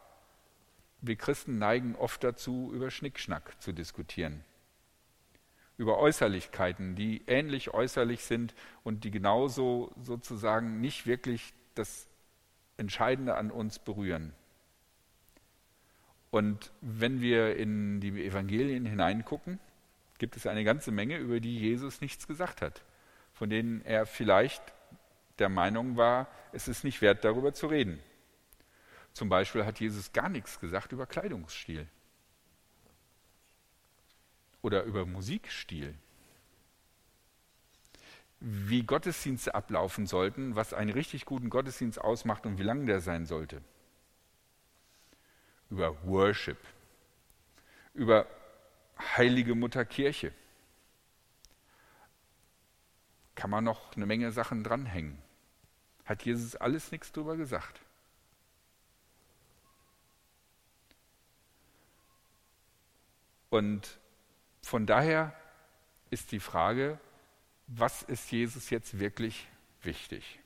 wir 1.06 1.16
Christen 1.16 1.58
neigen 1.58 1.94
oft 1.96 2.22
dazu, 2.25 2.70
über 2.72 2.90
Schnickschnack 2.90 3.60
zu 3.60 3.72
diskutieren. 3.72 4.44
Über 5.78 5.98
Äußerlichkeiten, 5.98 6.94
die 6.94 7.22
ähnlich 7.26 7.75
äußerlich 7.75 8.25
sind 8.25 8.54
und 8.82 9.04
die 9.04 9.10
genauso 9.10 9.92
sozusagen 10.00 10.80
nicht 10.80 11.06
wirklich 11.06 11.52
das 11.75 12.08
Entscheidende 12.76 13.36
an 13.36 13.50
uns 13.50 13.78
berühren. 13.78 14.32
Und 16.30 16.72
wenn 16.80 17.20
wir 17.20 17.56
in 17.56 18.00
die 18.00 18.25
Evangelien 18.25 18.84
hineingucken, 18.84 19.58
gibt 20.18 20.36
es 20.36 20.46
eine 20.46 20.64
ganze 20.64 20.92
Menge, 20.92 21.18
über 21.18 21.40
die 21.40 21.58
Jesus 21.58 22.00
nichts 22.00 22.26
gesagt 22.26 22.62
hat, 22.62 22.82
von 23.32 23.50
denen 23.50 23.82
er 23.82 24.06
vielleicht 24.06 24.62
der 25.38 25.48
Meinung 25.48 25.96
war, 25.96 26.28
es 26.52 26.68
ist 26.68 26.84
nicht 26.84 27.02
wert, 27.02 27.25
darüber 27.25 27.52
zu 27.52 27.66
reden. 27.66 28.00
Zum 29.16 29.30
Beispiel 29.30 29.64
hat 29.64 29.80
Jesus 29.80 30.12
gar 30.12 30.28
nichts 30.28 30.61
gesagt 30.61 30.92
über 30.92 31.06
Kleidungsstil 31.06 31.88
oder 34.61 34.82
über 34.82 35.06
Musikstil. 35.06 35.94
Wie 38.40 38.82
Gottesdienste 38.82 39.54
ablaufen 39.54 40.06
sollten, 40.06 40.54
was 40.54 40.75
einen 40.75 40.90
richtig 40.90 41.25
guten 41.25 41.49
Gottesdienst 41.49 41.99
ausmacht 41.99 42.44
und 42.44 42.58
wie 42.58 42.62
lang 42.62 42.85
der 42.85 43.00
sein 43.00 43.25
sollte. 43.25 43.62
Über 45.70 45.96
Worship. 46.04 46.58
Über 47.94 48.26
heilige 49.16 49.54
Mutter 49.54 49.87
Kirche. 49.87 50.35
Kann 53.35 53.49
man 53.49 53.64
noch 53.64 53.96
eine 53.96 54.04
Menge 54.04 54.30
Sachen 54.30 54.62
dranhängen. 54.62 55.16
Hat 56.04 56.23
Jesus 56.23 56.54
alles 56.54 56.92
nichts 56.92 57.12
drüber 57.12 57.38
gesagt. 57.38 57.80
Und 63.50 63.99
von 64.62 64.87
daher 64.87 65.35
ist 66.11 66.33
die 66.33 66.41
Frage, 66.41 66.99
was 67.67 68.03
ist 68.03 68.31
Jesus 68.31 68.71
jetzt 68.71 68.99
wirklich 68.99 69.49
wichtig? 69.83 70.41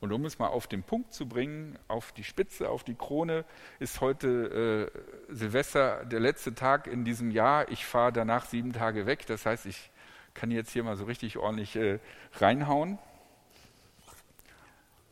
Und 0.00 0.12
um 0.12 0.24
es 0.26 0.38
mal 0.38 0.48
auf 0.48 0.66
den 0.66 0.82
Punkt 0.82 1.14
zu 1.14 1.26
bringen, 1.26 1.78
auf 1.88 2.12
die 2.12 2.24
Spitze, 2.24 2.68
auf 2.68 2.84
die 2.84 2.94
Krone, 2.94 3.44
ist 3.78 4.00
heute 4.00 4.90
äh, 5.28 5.34
Silvester 5.34 6.04
der 6.04 6.20
letzte 6.20 6.54
Tag 6.54 6.86
in 6.86 7.04
diesem 7.04 7.30
Jahr. 7.30 7.70
Ich 7.70 7.86
fahre 7.86 8.12
danach 8.12 8.44
sieben 8.44 8.72
Tage 8.72 9.06
weg. 9.06 9.24
Das 9.26 9.46
heißt, 9.46 9.64
ich 9.66 9.90
kann 10.34 10.50
jetzt 10.50 10.72
hier 10.72 10.84
mal 10.84 10.96
so 10.96 11.04
richtig 11.04 11.38
ordentlich 11.38 11.76
äh, 11.76 12.00
reinhauen. 12.34 12.98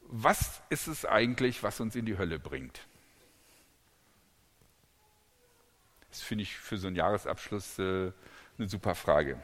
Was 0.09 0.61
ist 0.69 0.89
es 0.89 1.07
eigentlich, 1.07 1.63
was 1.63 1.81
uns 1.81 1.97
in 1.97 2.05
die 2.05 2.19
Hölle 2.19 2.39
bringt? 2.39 2.87
Das 6.13 6.21
finde 6.21 6.43
ich 6.43 6.57
für 6.57 6.77
so 6.77 6.89
einen 6.89 6.97
Jahresabschluss 6.97 7.79
äh, 7.79 8.13
eine 8.59 8.69
super 8.69 8.95
Frage. 8.95 9.39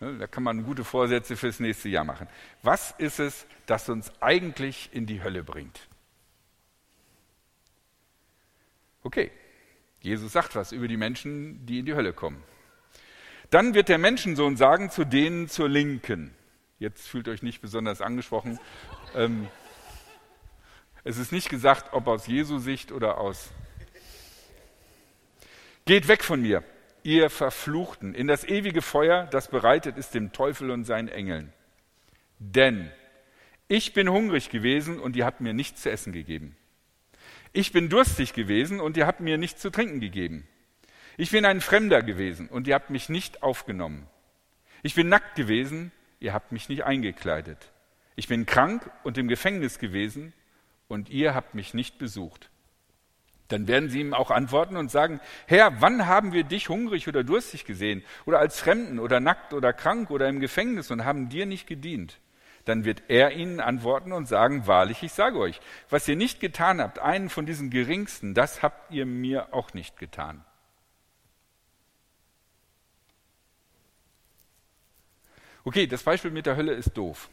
Ne, 0.00 0.18
da 0.18 0.26
kann 0.26 0.42
man 0.42 0.64
gute 0.64 0.82
Vorsätze 0.82 1.36
fürs 1.36 1.60
nächste 1.60 1.88
Jahr 1.88 2.02
machen. 2.02 2.26
Was 2.62 2.92
ist 2.98 3.20
es, 3.20 3.46
das 3.66 3.88
uns 3.88 4.10
eigentlich 4.20 4.90
in 4.92 5.06
die 5.06 5.22
Hölle 5.22 5.44
bringt? 5.44 5.88
Okay, 9.04 9.30
Jesus 10.00 10.32
sagt 10.32 10.56
was 10.56 10.72
über 10.72 10.88
die 10.88 10.96
Menschen, 10.96 11.64
die 11.66 11.78
in 11.78 11.86
die 11.86 11.94
Hölle 11.94 12.12
kommen. 12.12 12.42
Dann 13.50 13.74
wird 13.74 13.88
der 13.88 13.98
Menschensohn 13.98 14.56
sagen 14.56 14.90
zu 14.90 15.04
denen 15.04 15.48
zur 15.48 15.68
Linken. 15.68 16.34
Jetzt 16.80 17.06
fühlt 17.06 17.28
euch 17.28 17.42
nicht 17.44 17.60
besonders 17.60 18.00
angesprochen. 18.00 18.58
Ähm, 19.14 19.48
es 21.04 21.16
ist 21.16 21.30
nicht 21.30 21.48
gesagt, 21.48 21.92
ob 21.92 22.08
aus 22.08 22.26
Jesu 22.26 22.58
Sicht 22.58 22.90
oder 22.90 23.18
aus. 23.18 23.50
Geht 25.84 26.06
weg 26.06 26.22
von 26.22 26.40
mir, 26.40 26.62
ihr 27.02 27.28
Verfluchten, 27.28 28.14
in 28.14 28.28
das 28.28 28.44
ewige 28.44 28.82
Feuer, 28.82 29.26
das 29.26 29.48
bereitet 29.48 29.96
ist 29.96 30.14
dem 30.14 30.32
Teufel 30.32 30.70
und 30.70 30.84
seinen 30.84 31.08
Engeln. 31.08 31.52
Denn 32.38 32.90
ich 33.66 33.92
bin 33.92 34.08
hungrig 34.08 34.48
gewesen 34.50 35.00
und 35.00 35.16
ihr 35.16 35.26
habt 35.26 35.40
mir 35.40 35.52
nichts 35.52 35.82
zu 35.82 35.90
essen 35.90 36.12
gegeben. 36.12 36.56
Ich 37.52 37.72
bin 37.72 37.88
durstig 37.88 38.32
gewesen 38.32 38.80
und 38.80 38.96
ihr 38.96 39.08
habt 39.08 39.18
mir 39.18 39.38
nichts 39.38 39.60
zu 39.60 39.70
trinken 39.70 39.98
gegeben. 39.98 40.46
Ich 41.16 41.32
bin 41.32 41.44
ein 41.44 41.60
Fremder 41.60 42.02
gewesen 42.02 42.48
und 42.48 42.68
ihr 42.68 42.74
habt 42.74 42.90
mich 42.90 43.08
nicht 43.08 43.42
aufgenommen. 43.42 44.06
Ich 44.84 44.94
bin 44.94 45.08
nackt 45.08 45.34
gewesen, 45.34 45.90
ihr 46.20 46.32
habt 46.32 46.52
mich 46.52 46.68
nicht 46.68 46.84
eingekleidet. 46.84 47.72
Ich 48.14 48.28
bin 48.28 48.46
krank 48.46 48.88
und 49.02 49.18
im 49.18 49.26
Gefängnis 49.26 49.80
gewesen 49.80 50.32
und 50.86 51.10
ihr 51.10 51.34
habt 51.34 51.54
mich 51.56 51.74
nicht 51.74 51.98
besucht. 51.98 52.51
Dann 53.52 53.68
werden 53.68 53.90
sie 53.90 54.00
ihm 54.00 54.14
auch 54.14 54.30
antworten 54.30 54.76
und 54.76 54.90
sagen, 54.90 55.20
Herr, 55.46 55.82
wann 55.82 56.06
haben 56.06 56.32
wir 56.32 56.42
dich 56.42 56.70
hungrig 56.70 57.06
oder 57.06 57.22
durstig 57.22 57.66
gesehen 57.66 58.02
oder 58.24 58.38
als 58.38 58.58
Fremden 58.58 58.98
oder 58.98 59.20
nackt 59.20 59.52
oder 59.52 59.74
krank 59.74 60.10
oder 60.10 60.26
im 60.26 60.40
Gefängnis 60.40 60.90
und 60.90 61.04
haben 61.04 61.28
dir 61.28 61.44
nicht 61.44 61.66
gedient? 61.66 62.18
Dann 62.64 62.86
wird 62.86 63.02
er 63.08 63.32
ihnen 63.32 63.60
antworten 63.60 64.12
und 64.12 64.26
sagen, 64.26 64.66
wahrlich, 64.66 65.02
ich 65.02 65.12
sage 65.12 65.38
euch, 65.38 65.60
was 65.90 66.08
ihr 66.08 66.16
nicht 66.16 66.40
getan 66.40 66.80
habt, 66.80 66.98
einen 66.98 67.28
von 67.28 67.44
diesen 67.44 67.68
geringsten, 67.68 68.32
das 68.32 68.62
habt 68.62 68.90
ihr 68.90 69.04
mir 69.04 69.52
auch 69.52 69.74
nicht 69.74 69.98
getan. 69.98 70.42
Okay, 75.64 75.86
das 75.86 76.04
Beispiel 76.04 76.30
mit 76.30 76.46
der 76.46 76.56
Hölle 76.56 76.72
ist 76.72 76.96
doof. 76.96 77.28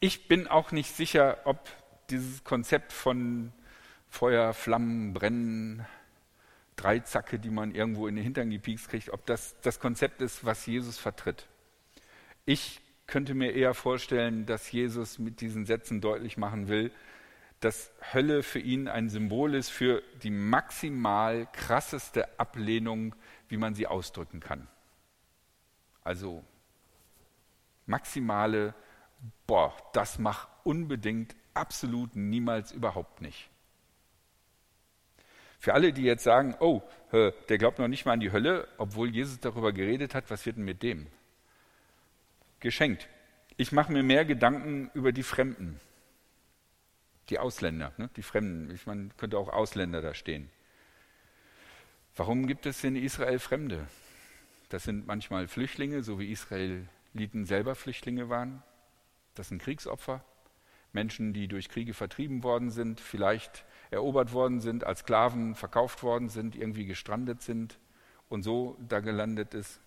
Ich 0.00 0.26
bin 0.26 0.48
auch 0.48 0.72
nicht 0.72 0.94
sicher, 0.96 1.38
ob 1.44 1.70
dieses 2.10 2.42
Konzept 2.42 2.92
von 2.92 3.52
Feuer, 4.14 4.52
Flammen, 4.54 5.12
Brennen, 5.12 5.84
Dreizacke, 6.76 7.40
die 7.40 7.50
man 7.50 7.74
irgendwo 7.74 8.06
in 8.06 8.14
den 8.14 8.22
Hintern 8.22 8.48
gepiekst 8.48 8.88
kriegt, 8.88 9.10
ob 9.10 9.26
das 9.26 9.60
das 9.62 9.80
Konzept 9.80 10.22
ist, 10.22 10.44
was 10.44 10.66
Jesus 10.66 10.98
vertritt. 10.98 11.48
Ich 12.46 12.80
könnte 13.08 13.34
mir 13.34 13.52
eher 13.54 13.74
vorstellen, 13.74 14.46
dass 14.46 14.70
Jesus 14.70 15.18
mit 15.18 15.40
diesen 15.40 15.66
Sätzen 15.66 16.00
deutlich 16.00 16.36
machen 16.36 16.68
will, 16.68 16.92
dass 17.58 17.90
Hölle 18.12 18.44
für 18.44 18.60
ihn 18.60 18.86
ein 18.86 19.08
Symbol 19.08 19.52
ist 19.52 19.70
für 19.70 20.00
die 20.22 20.30
maximal 20.30 21.48
krasseste 21.52 22.38
Ablehnung, 22.38 23.16
wie 23.48 23.56
man 23.56 23.74
sie 23.74 23.88
ausdrücken 23.88 24.38
kann. 24.38 24.68
Also 26.04 26.44
maximale, 27.86 28.74
boah, 29.48 29.74
das 29.92 30.20
macht 30.20 30.48
unbedingt 30.62 31.34
absolut 31.52 32.14
niemals 32.14 32.70
überhaupt 32.70 33.20
nicht. 33.20 33.50
Für 35.64 35.72
alle, 35.72 35.94
die 35.94 36.02
jetzt 36.02 36.24
sagen, 36.24 36.54
oh, 36.60 36.82
der 37.10 37.56
glaubt 37.56 37.78
noch 37.78 37.88
nicht 37.88 38.04
mal 38.04 38.12
an 38.12 38.20
die 38.20 38.32
Hölle, 38.32 38.68
obwohl 38.76 39.08
Jesus 39.08 39.40
darüber 39.40 39.72
geredet 39.72 40.14
hat, 40.14 40.28
was 40.28 40.44
wird 40.44 40.58
denn 40.58 40.64
mit 40.66 40.82
dem? 40.82 41.06
Geschenkt. 42.60 43.08
Ich 43.56 43.72
mache 43.72 43.90
mir 43.90 44.02
mehr 44.02 44.26
Gedanken 44.26 44.90
über 44.92 45.10
die 45.10 45.22
Fremden, 45.22 45.80
die 47.30 47.38
Ausländer, 47.38 47.94
ne? 47.96 48.10
die 48.14 48.22
Fremden. 48.22 48.74
Ich 48.74 48.86
meine, 48.86 49.08
könnte 49.16 49.38
auch 49.38 49.48
Ausländer 49.48 50.02
da 50.02 50.12
stehen. 50.12 50.50
Warum 52.14 52.46
gibt 52.46 52.66
es 52.66 52.84
in 52.84 52.94
Israel 52.94 53.38
Fremde? 53.38 53.86
Das 54.68 54.82
sind 54.82 55.06
manchmal 55.06 55.48
Flüchtlinge, 55.48 56.02
so 56.02 56.18
wie 56.18 56.30
Israeliten 56.30 57.46
selber 57.46 57.74
Flüchtlinge 57.74 58.28
waren. 58.28 58.62
Das 59.34 59.48
sind 59.48 59.62
Kriegsopfer, 59.62 60.22
Menschen, 60.92 61.32
die 61.32 61.48
durch 61.48 61.70
Kriege 61.70 61.94
vertrieben 61.94 62.42
worden 62.42 62.68
sind, 62.68 63.00
vielleicht 63.00 63.64
erobert 63.94 64.32
worden 64.32 64.60
sind, 64.60 64.84
als 64.84 65.00
Sklaven 65.00 65.54
verkauft 65.54 66.02
worden 66.02 66.28
sind, 66.28 66.54
irgendwie 66.54 66.86
gestrandet 66.86 67.42
sind 67.42 67.78
und 68.28 68.42
so 68.42 68.76
da 68.88 69.00
gelandet 69.00 69.54
ist. 69.54 69.80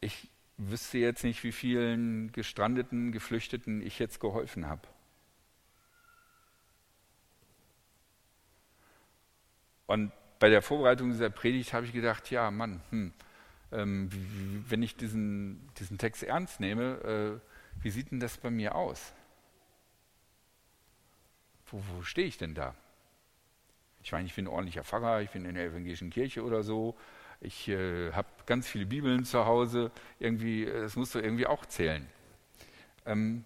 Ich 0.00 0.30
wüsste 0.56 0.98
jetzt 0.98 1.24
nicht, 1.24 1.42
wie 1.44 1.52
vielen 1.52 2.32
gestrandeten, 2.32 3.12
Geflüchteten 3.12 3.82
ich 3.82 3.98
jetzt 3.98 4.20
geholfen 4.20 4.66
habe. 4.66 4.86
Und 9.86 10.12
bei 10.38 10.48
der 10.48 10.62
Vorbereitung 10.62 11.10
dieser 11.10 11.30
Predigt 11.30 11.72
habe 11.72 11.84
ich 11.86 11.92
gedacht, 11.92 12.30
ja, 12.30 12.50
Mann, 12.50 12.80
hm, 12.90 13.12
ähm, 13.72 14.08
wenn 14.68 14.82
ich 14.82 14.96
diesen, 14.96 15.68
diesen 15.78 15.98
Text 15.98 16.22
ernst 16.22 16.60
nehme, 16.60 17.40
äh, 17.42 17.82
wie 17.82 17.90
sieht 17.90 18.10
denn 18.10 18.20
das 18.20 18.36
bei 18.38 18.50
mir 18.50 18.74
aus? 18.74 19.12
Wo, 21.70 21.82
wo 21.94 22.02
stehe 22.02 22.26
ich 22.26 22.38
denn 22.38 22.54
da? 22.54 22.74
Ich 24.02 24.12
meine, 24.12 24.26
ich 24.26 24.34
bin 24.34 24.46
ein 24.46 24.48
ordentlicher 24.48 24.84
Pfarrer, 24.84 25.20
ich 25.20 25.30
bin 25.30 25.44
in 25.44 25.54
der 25.54 25.66
evangelischen 25.66 26.10
Kirche 26.10 26.42
oder 26.42 26.62
so. 26.62 26.96
Ich 27.40 27.68
äh, 27.68 28.12
habe 28.12 28.28
ganz 28.46 28.68
viele 28.68 28.86
Bibeln 28.86 29.24
zu 29.24 29.46
Hause. 29.46 29.90
Irgendwie, 30.18 30.66
das 30.66 30.96
muss 30.96 31.12
doch 31.12 31.22
irgendwie 31.22 31.46
auch 31.46 31.64
zählen. 31.66 32.06
Ähm, 33.06 33.44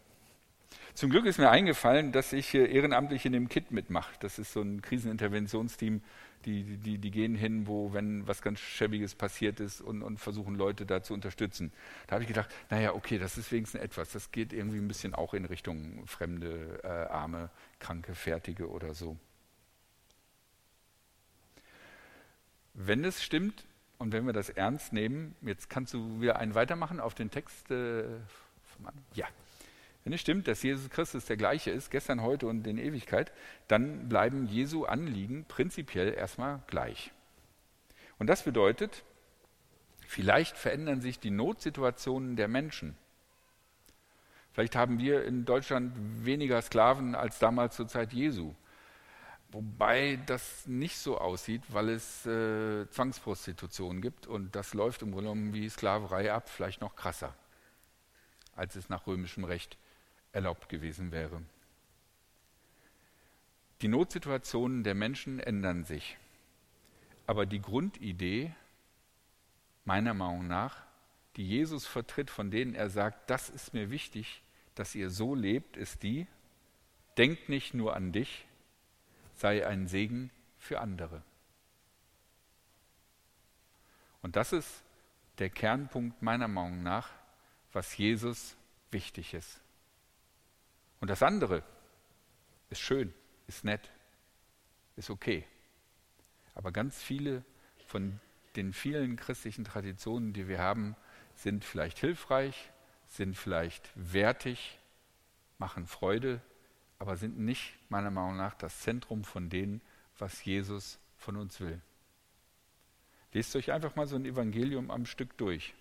zum 0.94 1.10
Glück 1.10 1.26
ist 1.26 1.38
mir 1.38 1.50
eingefallen, 1.50 2.12
dass 2.12 2.32
ich 2.32 2.54
äh, 2.54 2.72
ehrenamtlich 2.72 3.26
in 3.26 3.32
dem 3.32 3.48
KIT 3.48 3.72
mitmache. 3.72 4.14
Das 4.20 4.38
ist 4.38 4.52
so 4.52 4.62
ein 4.62 4.80
Kriseninterventionsteam 4.80 6.02
die, 6.44 6.76
die, 6.76 6.98
die 6.98 7.10
gehen 7.10 7.34
hin, 7.34 7.66
wo, 7.66 7.92
wenn 7.92 8.26
was 8.26 8.42
ganz 8.42 8.60
Schäbiges 8.60 9.14
passiert 9.14 9.60
ist 9.60 9.80
und, 9.80 10.02
und 10.02 10.18
versuchen 10.18 10.54
Leute 10.54 10.86
da 10.86 11.02
zu 11.02 11.14
unterstützen. 11.14 11.72
Da 12.06 12.14
habe 12.14 12.24
ich 12.24 12.28
gedacht, 12.28 12.50
naja, 12.70 12.94
okay, 12.94 13.18
das 13.18 13.38
ist 13.38 13.50
wenigstens 13.52 13.80
etwas. 13.80 14.12
Das 14.12 14.30
geht 14.30 14.52
irgendwie 14.52 14.78
ein 14.78 14.88
bisschen 14.88 15.14
auch 15.14 15.34
in 15.34 15.44
Richtung 15.44 16.06
fremde, 16.06 16.80
äh, 16.82 16.88
arme, 16.88 17.50
kranke, 17.78 18.14
fertige 18.14 18.68
oder 18.68 18.94
so. 18.94 19.16
Wenn 22.74 23.04
es 23.04 23.22
stimmt 23.22 23.64
und 23.98 24.12
wenn 24.12 24.26
wir 24.26 24.32
das 24.32 24.50
ernst 24.50 24.92
nehmen, 24.92 25.36
jetzt 25.42 25.70
kannst 25.70 25.94
du 25.94 26.20
wieder 26.20 26.38
einen 26.38 26.54
weitermachen 26.54 27.00
auf 27.00 27.14
den 27.14 27.30
Text. 27.30 27.70
Äh, 27.70 28.04
ja. 29.14 29.26
Wenn 30.04 30.12
es 30.12 30.20
stimmt, 30.20 30.46
dass 30.48 30.62
Jesus 30.62 30.90
Christus 30.90 31.24
der 31.24 31.38
gleiche 31.38 31.70
ist, 31.70 31.90
gestern, 31.90 32.22
heute 32.22 32.46
und 32.46 32.66
in 32.66 32.76
Ewigkeit, 32.76 33.32
dann 33.68 34.08
bleiben 34.08 34.46
Jesu 34.46 34.84
Anliegen 34.84 35.46
prinzipiell 35.46 36.12
erstmal 36.12 36.62
gleich. 36.66 37.10
Und 38.18 38.26
das 38.28 38.42
bedeutet, 38.42 39.02
vielleicht 40.06 40.58
verändern 40.58 41.00
sich 41.00 41.20
die 41.20 41.30
Notsituationen 41.30 42.36
der 42.36 42.48
Menschen. 42.48 42.96
Vielleicht 44.52 44.76
haben 44.76 44.98
wir 44.98 45.24
in 45.24 45.46
Deutschland 45.46 45.94
weniger 46.24 46.60
Sklaven 46.60 47.14
als 47.14 47.38
damals 47.38 47.74
zur 47.74 47.88
Zeit 47.88 48.12
Jesu. 48.12 48.54
Wobei 49.50 50.18
das 50.26 50.66
nicht 50.66 50.98
so 50.98 51.16
aussieht, 51.18 51.62
weil 51.68 51.88
es 51.88 52.26
äh, 52.26 52.88
Zwangsprostitution 52.90 54.02
gibt 54.02 54.26
und 54.26 54.54
das 54.54 54.74
läuft 54.74 55.02
im 55.02 55.12
Grunde 55.12 55.30
genommen 55.30 55.54
wie 55.54 55.68
Sklaverei 55.68 56.32
ab, 56.32 56.48
vielleicht 56.48 56.80
noch 56.80 56.94
krasser, 56.94 57.34
als 58.54 58.76
es 58.76 58.88
nach 58.88 59.06
römischem 59.06 59.44
Recht 59.44 59.78
erlaubt 60.34 60.68
gewesen 60.68 61.12
wäre. 61.12 61.42
Die 63.80 63.88
Notsituationen 63.88 64.84
der 64.84 64.94
Menschen 64.94 65.40
ändern 65.40 65.84
sich. 65.84 66.16
aber 67.26 67.46
die 67.46 67.60
Grundidee, 67.60 68.54
meiner 69.84 70.14
Meinung 70.14 70.46
nach, 70.46 70.82
die 71.36 71.46
Jesus 71.46 71.86
vertritt, 71.86 72.30
von 72.30 72.50
denen 72.50 72.74
er 72.74 72.90
sagt, 72.90 73.30
das 73.30 73.48
ist 73.48 73.72
mir 73.72 73.90
wichtig, 73.90 74.42
dass 74.74 74.94
ihr 74.94 75.10
so 75.10 75.34
lebt, 75.34 75.76
ist 75.76 76.02
die, 76.02 76.26
denk 77.16 77.48
nicht 77.48 77.74
nur 77.74 77.96
an 77.96 78.12
dich, 78.12 78.46
sei 79.36 79.66
ein 79.66 79.86
Segen 79.86 80.30
für 80.58 80.80
andere. 80.80 81.22
Und 84.22 84.36
das 84.36 84.52
ist 84.52 84.82
der 85.38 85.50
Kernpunkt 85.50 86.22
meiner 86.22 86.48
Meinung 86.48 86.82
nach, 86.82 87.10
was 87.72 87.96
Jesus 87.96 88.56
wichtig 88.90 89.34
ist. 89.34 89.63
Und 91.04 91.08
das 91.08 91.22
andere 91.22 91.62
ist 92.70 92.80
schön, 92.80 93.12
ist 93.46 93.62
nett, 93.62 93.92
ist 94.96 95.10
okay. 95.10 95.44
Aber 96.54 96.72
ganz 96.72 97.02
viele 97.02 97.44
von 97.84 98.20
den 98.56 98.72
vielen 98.72 99.16
christlichen 99.16 99.66
Traditionen, 99.66 100.32
die 100.32 100.48
wir 100.48 100.60
haben, 100.60 100.96
sind 101.34 101.62
vielleicht 101.62 101.98
hilfreich, 101.98 102.72
sind 103.06 103.36
vielleicht 103.36 103.90
wertig, 103.96 104.78
machen 105.58 105.86
Freude, 105.86 106.40
aber 106.98 107.18
sind 107.18 107.38
nicht 107.38 107.74
meiner 107.90 108.10
Meinung 108.10 108.38
nach 108.38 108.54
das 108.54 108.80
Zentrum 108.80 109.24
von 109.24 109.50
dem, 109.50 109.82
was 110.16 110.42
Jesus 110.42 110.98
von 111.18 111.36
uns 111.36 111.60
will. 111.60 111.82
Lest 113.34 113.54
euch 113.56 113.72
einfach 113.72 113.94
mal 113.94 114.06
so 114.06 114.16
ein 114.16 114.24
Evangelium 114.24 114.90
am 114.90 115.04
Stück 115.04 115.36
durch 115.36 115.74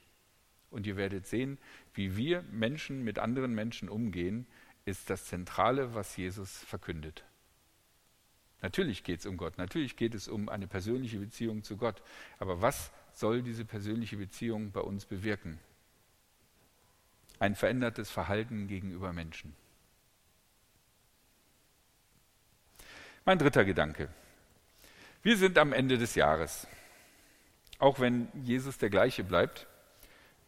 und 0.69 0.85
ihr 0.85 0.97
werdet 0.97 1.27
sehen, 1.27 1.59
wie 1.93 2.17
wir 2.17 2.41
Menschen 2.51 3.05
mit 3.05 3.19
anderen 3.19 3.55
Menschen 3.55 3.87
umgehen, 3.87 4.47
ist 4.85 5.09
das 5.09 5.25
Zentrale, 5.25 5.93
was 5.93 6.15
Jesus 6.17 6.57
verkündet. 6.65 7.23
Natürlich 8.61 9.03
geht 9.03 9.19
es 9.19 9.25
um 9.25 9.37
Gott, 9.37 9.57
natürlich 9.57 9.97
geht 9.97 10.15
es 10.15 10.27
um 10.27 10.47
eine 10.47 10.67
persönliche 10.67 11.19
Beziehung 11.19 11.63
zu 11.63 11.75
Gott. 11.75 12.01
Aber 12.39 12.61
was 12.61 12.91
soll 13.13 13.41
diese 13.41 13.65
persönliche 13.65 14.17
Beziehung 14.17 14.71
bei 14.71 14.79
uns 14.79 15.05
bewirken? 15.05 15.59
Ein 17.39 17.55
verändertes 17.55 18.09
Verhalten 18.09 18.67
gegenüber 18.67 19.11
Menschen. 19.11 19.53
Mein 23.25 23.37
dritter 23.37 23.65
Gedanke. 23.65 24.09
Wir 25.23 25.37
sind 25.37 25.57
am 25.57 25.73
Ende 25.73 25.97
des 25.97 26.15
Jahres. 26.15 26.67
Auch 27.79 27.99
wenn 27.99 28.27
Jesus 28.43 28.77
der 28.77 28.89
gleiche 28.89 29.23
bleibt, 29.23 29.67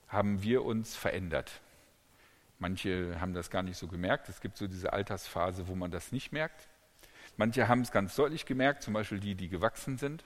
haben 0.08 0.42
wir 0.42 0.63
uns 0.63 0.96
verändert. 0.96 1.62
Manche 2.60 3.20
haben 3.20 3.34
das 3.34 3.50
gar 3.50 3.64
nicht 3.64 3.78
so 3.78 3.88
gemerkt. 3.88 4.30
Es 4.30 4.40
gibt 4.40 4.58
so 4.58 4.68
diese 4.68 4.94
Altersphase, 4.94 5.68
wo 5.68 5.76
man 5.76 5.92
das 5.92 6.12
nicht 6.12 6.32
merkt. 6.32 6.68
Manche 7.38 7.68
haben 7.68 7.82
es 7.82 7.92
ganz 7.92 8.16
deutlich 8.16 8.46
gemerkt, 8.46 8.84
zum 8.84 8.94
Beispiel 8.94 9.20
die, 9.20 9.36
die 9.36 9.50
gewachsen 9.50 9.98
sind. 9.98 10.24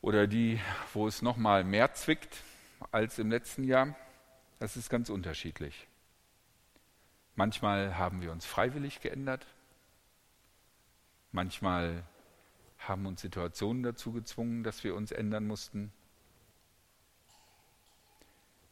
Oder 0.00 0.26
die, 0.26 0.60
wo 0.92 1.08
es 1.08 1.22
noch 1.22 1.36
mal 1.36 1.64
mehr 1.64 1.92
zwickt 1.94 2.36
als 2.92 3.18
im 3.18 3.30
letzten 3.30 3.64
Jahr. 3.64 3.96
Das 4.60 4.76
ist 4.76 4.88
ganz 4.88 5.10
unterschiedlich. 5.10 5.88
Manchmal 7.34 7.98
haben 7.98 8.22
wir 8.22 8.32
uns 8.32 8.46
freiwillig 8.46 9.00
geändert. 9.00 9.46
Manchmal 11.32 12.04
haben 12.78 13.04
uns 13.06 13.20
Situationen 13.20 13.82
dazu 13.82 14.12
gezwungen, 14.12 14.62
dass 14.62 14.84
wir 14.84 14.94
uns 14.94 15.10
ändern 15.10 15.46
mussten. 15.46 15.92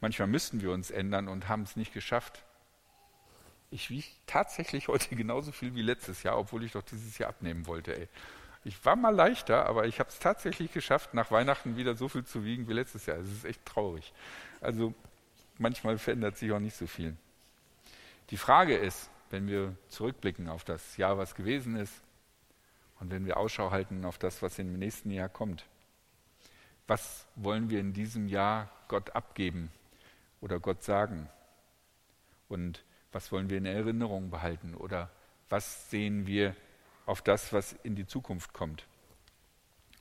Manchmal 0.04 0.28
müssten 0.28 0.60
wir 0.60 0.70
uns 0.70 0.90
ändern 0.90 1.28
und 1.28 1.48
haben 1.48 1.62
es 1.62 1.76
nicht 1.76 1.94
geschafft. 1.94 2.44
Ich 3.70 3.88
wiege 3.88 4.06
tatsächlich 4.26 4.88
heute 4.88 5.16
genauso 5.16 5.50
viel 5.50 5.74
wie 5.74 5.80
letztes 5.80 6.22
Jahr, 6.22 6.36
obwohl 6.36 6.62
ich 6.62 6.72
doch 6.72 6.82
dieses 6.82 7.16
Jahr 7.16 7.30
abnehmen 7.30 7.66
wollte. 7.66 7.96
Ey. 7.96 8.08
Ich 8.64 8.84
war 8.84 8.96
mal 8.96 9.14
leichter, 9.14 9.64
aber 9.64 9.86
ich 9.86 10.00
habe 10.00 10.10
es 10.10 10.18
tatsächlich 10.18 10.74
geschafft, 10.74 11.14
nach 11.14 11.30
Weihnachten 11.30 11.78
wieder 11.78 11.94
so 11.94 12.10
viel 12.10 12.22
zu 12.22 12.44
wiegen 12.44 12.68
wie 12.68 12.74
letztes 12.74 13.06
Jahr. 13.06 13.16
Es 13.16 13.32
ist 13.32 13.46
echt 13.46 13.64
traurig. 13.64 14.12
Also 14.60 14.92
manchmal 15.56 15.96
verändert 15.96 16.36
sich 16.36 16.52
auch 16.52 16.60
nicht 16.60 16.76
so 16.76 16.86
viel. 16.86 17.16
Die 18.28 18.36
Frage 18.36 18.76
ist, 18.76 19.08
wenn 19.30 19.48
wir 19.48 19.74
zurückblicken 19.88 20.50
auf 20.50 20.64
das 20.64 20.98
Jahr, 20.98 21.16
was 21.16 21.34
gewesen 21.34 21.76
ist, 21.76 21.94
und 23.00 23.10
wenn 23.10 23.24
wir 23.24 23.38
Ausschau 23.38 23.70
halten 23.70 24.04
auf 24.04 24.18
das, 24.18 24.42
was 24.42 24.58
im 24.58 24.78
nächsten 24.78 25.10
Jahr 25.10 25.30
kommt, 25.30 25.64
was 26.86 27.26
wollen 27.36 27.70
wir 27.70 27.80
in 27.80 27.94
diesem 27.94 28.28
Jahr 28.28 28.70
Gott 28.88 29.16
abgeben 29.16 29.72
oder 30.44 30.60
Gott 30.60 30.82
sagen? 30.82 31.30
Und 32.48 32.84
was 33.12 33.32
wollen 33.32 33.48
wir 33.48 33.56
in 33.56 33.64
Erinnerung 33.64 34.28
behalten? 34.28 34.74
Oder 34.74 35.10
was 35.48 35.88
sehen 35.88 36.26
wir 36.26 36.54
auf 37.06 37.22
das, 37.22 37.54
was 37.54 37.72
in 37.82 37.96
die 37.96 38.06
Zukunft 38.06 38.52
kommt? 38.52 38.84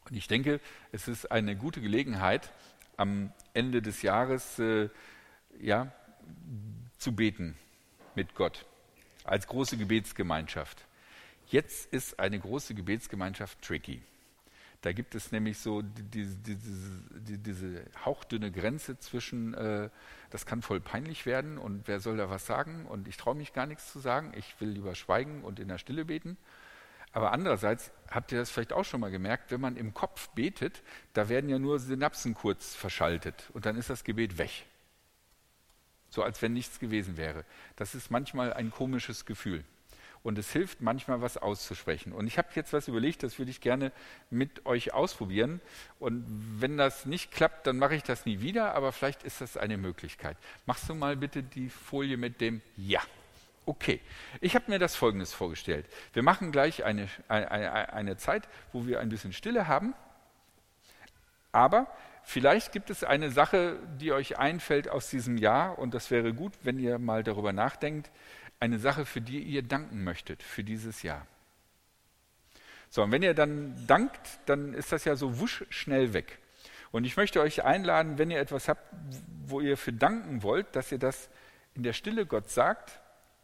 Und 0.10 0.17
ich 0.17 0.27
denke, 0.27 0.60
es 0.91 1.08
ist 1.08 1.32
eine 1.32 1.56
gute 1.56 1.79
Gelegenheit, 1.79 2.51
am 2.97 3.32
Ende 3.53 3.82
des 3.82 4.01
Jahres 4.01 4.60
äh, 4.60 4.89
ja, 5.60 5.93
zu 6.97 7.15
beten 7.15 7.58
mit 8.13 8.36
Gott 8.36 8.65
als 9.23 9.47
große 9.47 9.77
Gebetsgemeinschaft. 9.77 10.86
Jetzt 11.47 11.91
ist 11.93 12.19
eine 12.19 12.38
große 12.38 12.75
Gebetsgemeinschaft 12.75 13.62
tricky. 13.62 14.01
Da 14.83 14.91
gibt 14.91 15.15
es 15.15 15.31
nämlich 15.31 15.59
so 15.59 15.81
diese, 15.81 16.35
diese, 16.35 17.37
diese 17.39 17.85
hauchdünne 18.03 18.51
Grenze 18.51 18.99
zwischen, 18.99 19.53
äh, 19.53 19.89
das 20.29 20.45
kann 20.45 20.61
voll 20.61 20.81
peinlich 20.81 21.25
werden 21.25 21.57
und 21.57 21.87
wer 21.87 22.01
soll 22.01 22.17
da 22.17 22.29
was 22.29 22.45
sagen 22.45 22.85
und 22.87 23.07
ich 23.07 23.15
traue 23.15 23.33
mich 23.33 23.53
gar 23.53 23.65
nichts 23.65 23.93
zu 23.93 23.99
sagen, 23.99 24.33
ich 24.35 24.59
will 24.59 24.67
lieber 24.67 24.93
schweigen 24.93 25.45
und 25.45 25.61
in 25.61 25.69
der 25.69 25.77
Stille 25.77 26.03
beten. 26.03 26.35
Aber 27.13 27.31
andererseits 27.31 27.93
habt 28.11 28.33
ihr 28.33 28.39
das 28.39 28.51
vielleicht 28.51 28.73
auch 28.73 28.83
schon 28.83 28.99
mal 28.99 29.09
gemerkt, 29.09 29.51
wenn 29.51 29.61
man 29.61 29.77
im 29.77 29.93
Kopf 29.93 30.27
betet, 30.31 30.83
da 31.13 31.29
werden 31.29 31.49
ja 31.49 31.59
nur 31.59 31.79
Synapsen 31.79 32.33
kurz 32.33 32.75
verschaltet 32.75 33.51
und 33.53 33.65
dann 33.65 33.77
ist 33.77 33.89
das 33.89 34.03
Gebet 34.03 34.37
weg. 34.37 34.65
So 36.09 36.23
als 36.23 36.41
wenn 36.41 36.51
nichts 36.51 36.81
gewesen 36.81 37.15
wäre. 37.15 37.45
Das 37.77 37.95
ist 37.95 38.11
manchmal 38.11 38.51
ein 38.51 38.69
komisches 38.69 39.25
Gefühl 39.25 39.63
und 40.23 40.38
es 40.39 40.51
hilft 40.51 40.81
manchmal, 40.81 41.21
was 41.21 41.38
auszusprechen. 41.38 42.13
Und 42.13 42.27
ich 42.27 42.38
habe 42.38 42.47
jetzt 42.55 42.71
was 42.71 42.88
überlegt, 42.88 43.23
das 43.23 43.38
würde 43.38 43.51
ich 43.51 43.59
gerne 43.59 43.91
mit 44.29 44.65
euch 44.65 44.93
ausprobieren. 44.93 45.59
Und 45.99 46.25
wenn 46.59 46.77
das 46.77 47.05
nicht 47.05 47.31
klappt, 47.31 47.67
dann 47.67 47.77
mache 47.77 47.95
ich 47.95 48.03
das 48.03 48.25
nie 48.25 48.39
wieder, 48.39 48.73
aber 48.73 48.93
vielleicht 48.93 49.23
ist 49.23 49.41
das 49.41 49.57
eine 49.57 49.77
Möglichkeit. 49.77 50.38
Machst 50.65 50.89
du 50.89 50.95
mal 50.95 51.17
bitte 51.17 51.43
die 51.43 51.69
Folie 51.69 52.17
mit 52.17 52.39
dem 52.41 52.62
Ja. 52.77 53.01
Okay, 53.65 54.01
ich 54.41 54.55
habe 54.55 54.69
mir 54.69 54.79
das 54.79 54.95
Folgendes 54.95 55.33
vorgestellt. 55.33 55.86
Wir 56.12 56.21
machen 56.21 56.51
gleich 56.51 56.83
eine, 56.83 57.07
eine, 57.29 57.93
eine 57.93 58.17
Zeit, 58.17 58.49
wo 58.73 58.88
wir 58.88 58.99
ein 58.99 59.07
bisschen 59.07 59.31
Stille 59.31 59.69
haben, 59.69 59.93
aber 61.53 61.88
vielleicht 62.23 62.73
gibt 62.73 62.89
es 62.89 63.05
eine 63.05 63.31
Sache, 63.31 63.79
die 64.01 64.12
euch 64.12 64.38
einfällt 64.38 64.89
aus 64.89 65.09
diesem 65.09 65.38
Jahr 65.38 65.79
und 65.79 65.93
das 65.93 66.12
wäre 66.12 66.33
gut, 66.33 66.51
wenn 66.63 66.77
ihr 66.77 66.99
mal 66.99 67.23
darüber 67.23 67.53
nachdenkt, 67.53 68.12
eine 68.63 68.80
Sache, 68.80 69.06
für 69.06 69.19
die 69.19 69.43
ihr 69.43 69.62
danken 69.62 70.06
möchtet 70.06 70.41
für 70.41 70.63
dieses 70.63 71.04
Jahr. 71.04 71.28
So, 72.89 73.04
und 73.04 73.12
wenn 73.12 73.21
ihr 73.21 73.34
dann 73.34 73.76
dankt, 73.88 74.39
dann 74.45 74.73
ist 74.73 74.93
das 74.93 75.04
ja 75.04 75.17
so 75.17 75.41
wusch 75.41 75.65
schnell 75.69 76.13
weg. 76.13 76.39
Und 76.93 77.04
ich 77.04 77.17
möchte 77.17 77.41
euch 77.41 77.65
einladen, 77.65 78.17
wenn 78.17 78.32
ihr 78.32 78.39
etwas 78.39 78.69
habt, 78.69 78.82
wo 79.45 79.60
ihr 79.60 79.76
für 79.76 79.91
danken 79.91 80.43
wollt, 80.43 80.78
dass 80.78 80.93
ihr 80.93 80.97
das 80.97 81.30
in 81.73 81.84
der 81.84 81.91
Stille 81.91 82.26
Gott 82.26 82.49
sagt 82.49 83.02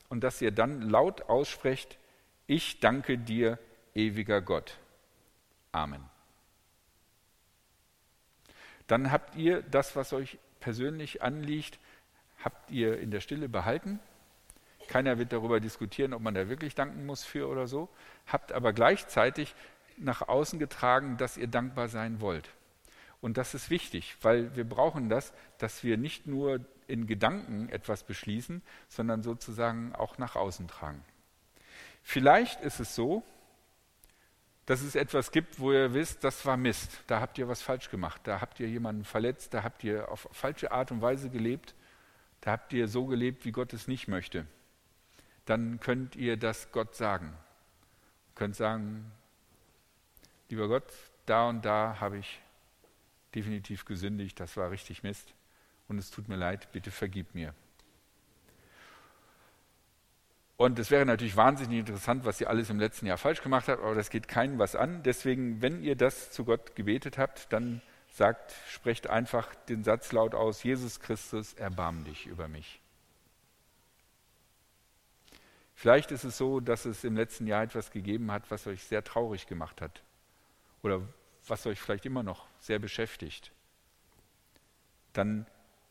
und 0.07 0.23
dass 0.23 0.41
ihr 0.41 0.51
dann 0.51 0.83
laut 0.83 1.23
aussprecht, 1.23 1.97
ich 2.47 2.79
danke 2.79 3.17
dir, 3.17 3.59
ewiger 3.95 4.41
Gott. 4.41 4.77
Amen. 5.73 6.05
Dann 8.87 9.11
habt 9.11 9.35
ihr 9.35 9.63
das, 9.63 9.97
was 9.97 10.13
euch 10.13 10.37
persönlich 10.61 11.21
anliegt, 11.21 11.77
habt 12.41 12.71
ihr 12.71 13.01
in 13.01 13.11
der 13.11 13.19
Stille 13.19 13.49
behalten 13.49 13.99
keiner 14.89 15.19
wird 15.19 15.31
darüber 15.31 15.59
diskutieren, 15.59 16.13
ob 16.13 16.21
man 16.21 16.33
da 16.33 16.49
wirklich 16.49 16.73
danken 16.73 17.05
muss 17.05 17.23
für 17.23 17.47
oder 17.47 17.67
so. 17.67 17.89
Habt 18.25 18.51
aber 18.51 18.73
gleichzeitig 18.73 19.55
nach 19.97 20.27
außen 20.27 20.57
getragen, 20.57 21.15
dass 21.17 21.37
ihr 21.37 21.47
dankbar 21.47 21.87
sein 21.87 22.19
wollt. 22.21 22.49
Und 23.21 23.37
das 23.37 23.53
ist 23.53 23.69
wichtig, 23.69 24.17
weil 24.21 24.55
wir 24.55 24.63
brauchen 24.63 25.07
das, 25.07 25.31
dass 25.59 25.83
wir 25.83 25.97
nicht 25.97 26.25
nur 26.25 26.61
in 26.87 27.05
Gedanken 27.05 27.69
etwas 27.69 28.03
beschließen, 28.03 28.63
sondern 28.87 29.21
sozusagen 29.21 29.93
auch 29.93 30.17
nach 30.17 30.35
außen 30.35 30.67
tragen. 30.67 31.03
Vielleicht 32.01 32.61
ist 32.61 32.79
es 32.79 32.95
so, 32.95 33.21
dass 34.65 34.81
es 34.81 34.95
etwas 34.95 35.31
gibt, 35.31 35.59
wo 35.59 35.71
ihr 35.71 35.93
wisst, 35.93 36.23
das 36.23 36.45
war 36.45 36.57
Mist, 36.57 37.03
da 37.07 37.19
habt 37.19 37.37
ihr 37.37 37.47
was 37.47 37.61
falsch 37.61 37.91
gemacht, 37.91 38.21
da 38.23 38.41
habt 38.41 38.59
ihr 38.59 38.67
jemanden 38.67 39.03
verletzt, 39.03 39.53
da 39.53 39.63
habt 39.63 39.83
ihr 39.83 40.09
auf 40.11 40.27
falsche 40.31 40.71
Art 40.71 40.91
und 40.91 41.01
Weise 41.01 41.29
gelebt, 41.29 41.75
da 42.41 42.51
habt 42.51 42.73
ihr 42.73 42.87
so 42.87 43.05
gelebt, 43.05 43.45
wie 43.45 43.51
Gott 43.51 43.73
es 43.73 43.87
nicht 43.87 44.07
möchte 44.07 44.47
dann 45.49 45.79
könnt 45.79 46.15
ihr 46.15 46.37
das 46.37 46.71
Gott 46.71 46.95
sagen. 46.95 47.27
Ihr 47.27 48.35
könnt 48.35 48.55
sagen, 48.55 49.11
lieber 50.49 50.67
Gott, 50.67 50.83
da 51.25 51.49
und 51.49 51.65
da 51.65 51.97
habe 51.99 52.19
ich 52.19 52.39
definitiv 53.33 53.85
gesündigt, 53.85 54.39
das 54.39 54.55
war 54.57 54.69
richtig 54.69 55.01
Mist 55.01 55.33
und 55.87 55.97
es 55.97 56.11
tut 56.11 56.27
mir 56.27 56.35
leid, 56.35 56.71
bitte 56.71 56.91
vergib 56.91 57.33
mir. 57.33 57.55
Und 60.55 60.77
es 60.77 60.91
wäre 60.91 61.05
natürlich 61.05 61.35
wahnsinnig 61.35 61.79
interessant, 61.79 62.25
was 62.25 62.39
ihr 62.41 62.49
alles 62.49 62.69
im 62.69 62.79
letzten 62.79 63.07
Jahr 63.07 63.17
falsch 63.17 63.41
gemacht 63.41 63.69
habt, 63.69 63.81
aber 63.81 63.95
das 63.95 64.09
geht 64.09 64.27
keinem 64.27 64.59
was 64.59 64.75
an. 64.75 65.01
Deswegen, 65.03 65.61
wenn 65.61 65.81
ihr 65.81 65.95
das 65.95 66.31
zu 66.31 66.45
Gott 66.45 66.75
gebetet 66.75 67.17
habt, 67.17 67.51
dann 67.53 67.81
sagt, 68.11 68.53
sprecht 68.69 69.09
einfach 69.09 69.55
den 69.69 69.83
Satz 69.83 70.11
laut 70.11 70.35
aus, 70.35 70.61
Jesus 70.61 70.99
Christus, 70.99 71.53
erbarm 71.53 72.03
dich 72.03 72.27
über 72.27 72.47
mich. 72.47 72.81
Vielleicht 75.79 76.11
ist 76.11 76.25
es 76.25 76.37
so, 76.37 76.59
dass 76.59 76.83
es 76.83 77.05
im 77.05 77.15
letzten 77.15 77.47
Jahr 77.47 77.63
etwas 77.63 77.89
gegeben 77.89 78.33
hat, 78.33 78.51
was 78.51 78.67
euch 78.67 78.83
sehr 78.83 79.01
traurig 79.01 79.47
gemacht 79.47 79.79
hat 79.79 80.03
oder 80.83 81.01
was 81.47 81.65
euch 81.65 81.79
vielleicht 81.79 82.05
immer 82.05 82.21
noch 82.21 82.47
sehr 82.59 82.79
beschäftigt. 82.79 83.53
Dann 85.13 85.45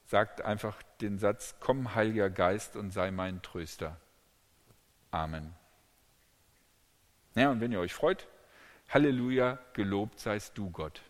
sagt 0.04 0.42
einfach 0.42 0.82
den 1.00 1.18
Satz, 1.18 1.54
komm 1.58 1.94
Heiliger 1.94 2.28
Geist 2.28 2.76
und 2.76 2.90
sei 2.90 3.10
mein 3.10 3.40
Tröster. 3.40 3.98
Amen. 5.10 5.54
Ja, 7.34 7.50
und 7.50 7.62
wenn 7.62 7.72
ihr 7.72 7.80
euch 7.80 7.94
freut, 7.94 8.28
Halleluja, 8.90 9.58
gelobt 9.72 10.20
seist 10.20 10.58
du 10.58 10.70
Gott. 10.70 11.00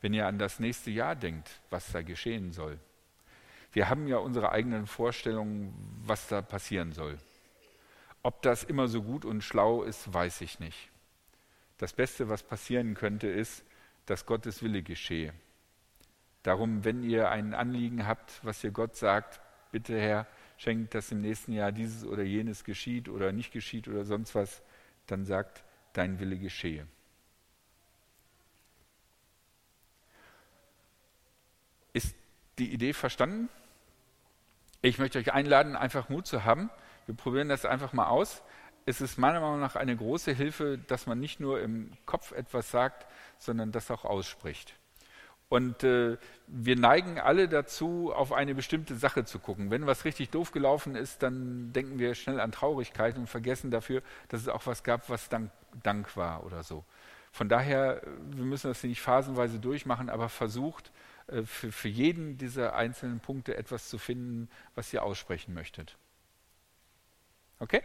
Wenn 0.00 0.14
ihr 0.14 0.26
an 0.26 0.38
das 0.38 0.58
nächste 0.58 0.90
Jahr 0.90 1.16
denkt, 1.16 1.60
was 1.68 1.92
da 1.92 2.00
geschehen 2.00 2.52
soll. 2.52 2.78
Wir 3.76 3.90
haben 3.90 4.08
ja 4.08 4.16
unsere 4.16 4.52
eigenen 4.52 4.86
Vorstellungen, 4.86 5.74
was 6.00 6.28
da 6.28 6.40
passieren 6.40 6.92
soll. 6.92 7.18
Ob 8.22 8.40
das 8.40 8.64
immer 8.64 8.88
so 8.88 9.02
gut 9.02 9.26
und 9.26 9.42
schlau 9.44 9.82
ist, 9.82 10.14
weiß 10.14 10.40
ich 10.40 10.60
nicht. 10.60 10.88
Das 11.76 11.92
Beste, 11.92 12.30
was 12.30 12.42
passieren 12.42 12.94
könnte, 12.94 13.26
ist, 13.26 13.66
dass 14.06 14.24
Gottes 14.24 14.62
Wille 14.62 14.82
geschehe. 14.82 15.34
Darum, 16.42 16.86
wenn 16.86 17.02
ihr 17.02 17.28
ein 17.28 17.52
Anliegen 17.52 18.06
habt, 18.06 18.42
was 18.42 18.64
ihr 18.64 18.70
Gott 18.70 18.96
sagt, 18.96 19.42
bitte 19.72 20.00
Herr, 20.00 20.26
schenkt, 20.56 20.94
dass 20.94 21.12
im 21.12 21.20
nächsten 21.20 21.52
Jahr 21.52 21.70
dieses 21.70 22.06
oder 22.06 22.22
jenes 22.22 22.64
geschieht 22.64 23.10
oder 23.10 23.30
nicht 23.30 23.52
geschieht 23.52 23.88
oder 23.88 24.06
sonst 24.06 24.34
was, 24.34 24.62
dann 25.06 25.26
sagt, 25.26 25.64
dein 25.92 26.18
Wille 26.18 26.38
geschehe. 26.38 26.86
Ist 31.92 32.16
die 32.58 32.72
Idee 32.72 32.94
verstanden? 32.94 33.50
Ich 34.86 35.00
möchte 35.00 35.18
euch 35.18 35.32
einladen, 35.32 35.74
einfach 35.74 36.10
Mut 36.10 36.28
zu 36.28 36.44
haben. 36.44 36.70
Wir 37.06 37.16
probieren 37.16 37.48
das 37.48 37.64
einfach 37.64 37.92
mal 37.92 38.06
aus. 38.06 38.44
Es 38.84 39.00
ist 39.00 39.18
meiner 39.18 39.40
Meinung 39.40 39.58
nach 39.58 39.74
eine 39.74 39.96
große 39.96 40.32
Hilfe, 40.32 40.78
dass 40.78 41.08
man 41.08 41.18
nicht 41.18 41.40
nur 41.40 41.60
im 41.60 41.90
Kopf 42.06 42.30
etwas 42.30 42.70
sagt, 42.70 43.04
sondern 43.36 43.72
das 43.72 43.90
auch 43.90 44.04
ausspricht. 44.04 44.76
Und 45.48 45.82
äh, 45.82 46.18
wir 46.46 46.76
neigen 46.76 47.18
alle 47.18 47.48
dazu, 47.48 48.12
auf 48.14 48.32
eine 48.32 48.54
bestimmte 48.54 48.94
Sache 48.94 49.24
zu 49.24 49.40
gucken. 49.40 49.72
Wenn 49.72 49.88
was 49.88 50.04
richtig 50.04 50.30
doof 50.30 50.52
gelaufen 50.52 50.94
ist, 50.94 51.20
dann 51.24 51.72
denken 51.72 51.98
wir 51.98 52.14
schnell 52.14 52.38
an 52.38 52.52
Traurigkeit 52.52 53.18
und 53.18 53.26
vergessen 53.26 53.72
dafür, 53.72 54.02
dass 54.28 54.42
es 54.42 54.48
auch 54.48 54.66
was 54.66 54.84
gab, 54.84 55.10
was 55.10 55.28
Dank, 55.28 55.50
Dank 55.82 56.16
war 56.16 56.46
oder 56.46 56.62
so. 56.62 56.84
Von 57.32 57.48
daher, 57.48 58.02
wir 58.30 58.44
müssen 58.44 58.68
das 58.68 58.84
nicht 58.84 59.02
phasenweise 59.02 59.58
durchmachen, 59.58 60.10
aber 60.10 60.28
versucht, 60.28 60.92
für, 61.44 61.72
für 61.72 61.88
jeden 61.88 62.38
dieser 62.38 62.74
einzelnen 62.74 63.20
Punkte 63.20 63.56
etwas 63.56 63.88
zu 63.88 63.98
finden, 63.98 64.48
was 64.74 64.92
ihr 64.92 65.02
aussprechen 65.02 65.54
möchtet. 65.54 65.96
Okay? 67.58 67.82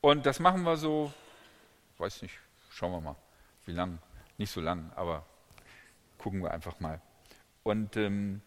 Und 0.00 0.26
das 0.26 0.40
machen 0.40 0.62
wir 0.62 0.76
so, 0.76 1.12
weiß 1.98 2.22
nicht, 2.22 2.38
schauen 2.70 2.92
wir 2.92 3.00
mal, 3.00 3.16
wie 3.66 3.72
lang. 3.72 3.98
Nicht 4.38 4.50
so 4.50 4.60
lang, 4.60 4.90
aber 4.94 5.24
gucken 6.18 6.42
wir 6.42 6.52
einfach 6.52 6.80
mal. 6.80 7.00
Und 7.62 7.96
ähm, 7.96 8.40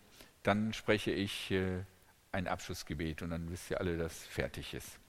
dann 0.43 0.73
spreche 0.73 1.11
ich 1.11 1.51
äh, 1.51 1.83
ein 2.31 2.47
Abschlussgebet 2.47 3.21
und 3.21 3.29
dann 3.29 3.49
wisst 3.49 3.71
ihr 3.71 3.79
alle, 3.79 3.97
dass 3.97 4.25
fertig 4.25 4.73
ist. 4.73 4.99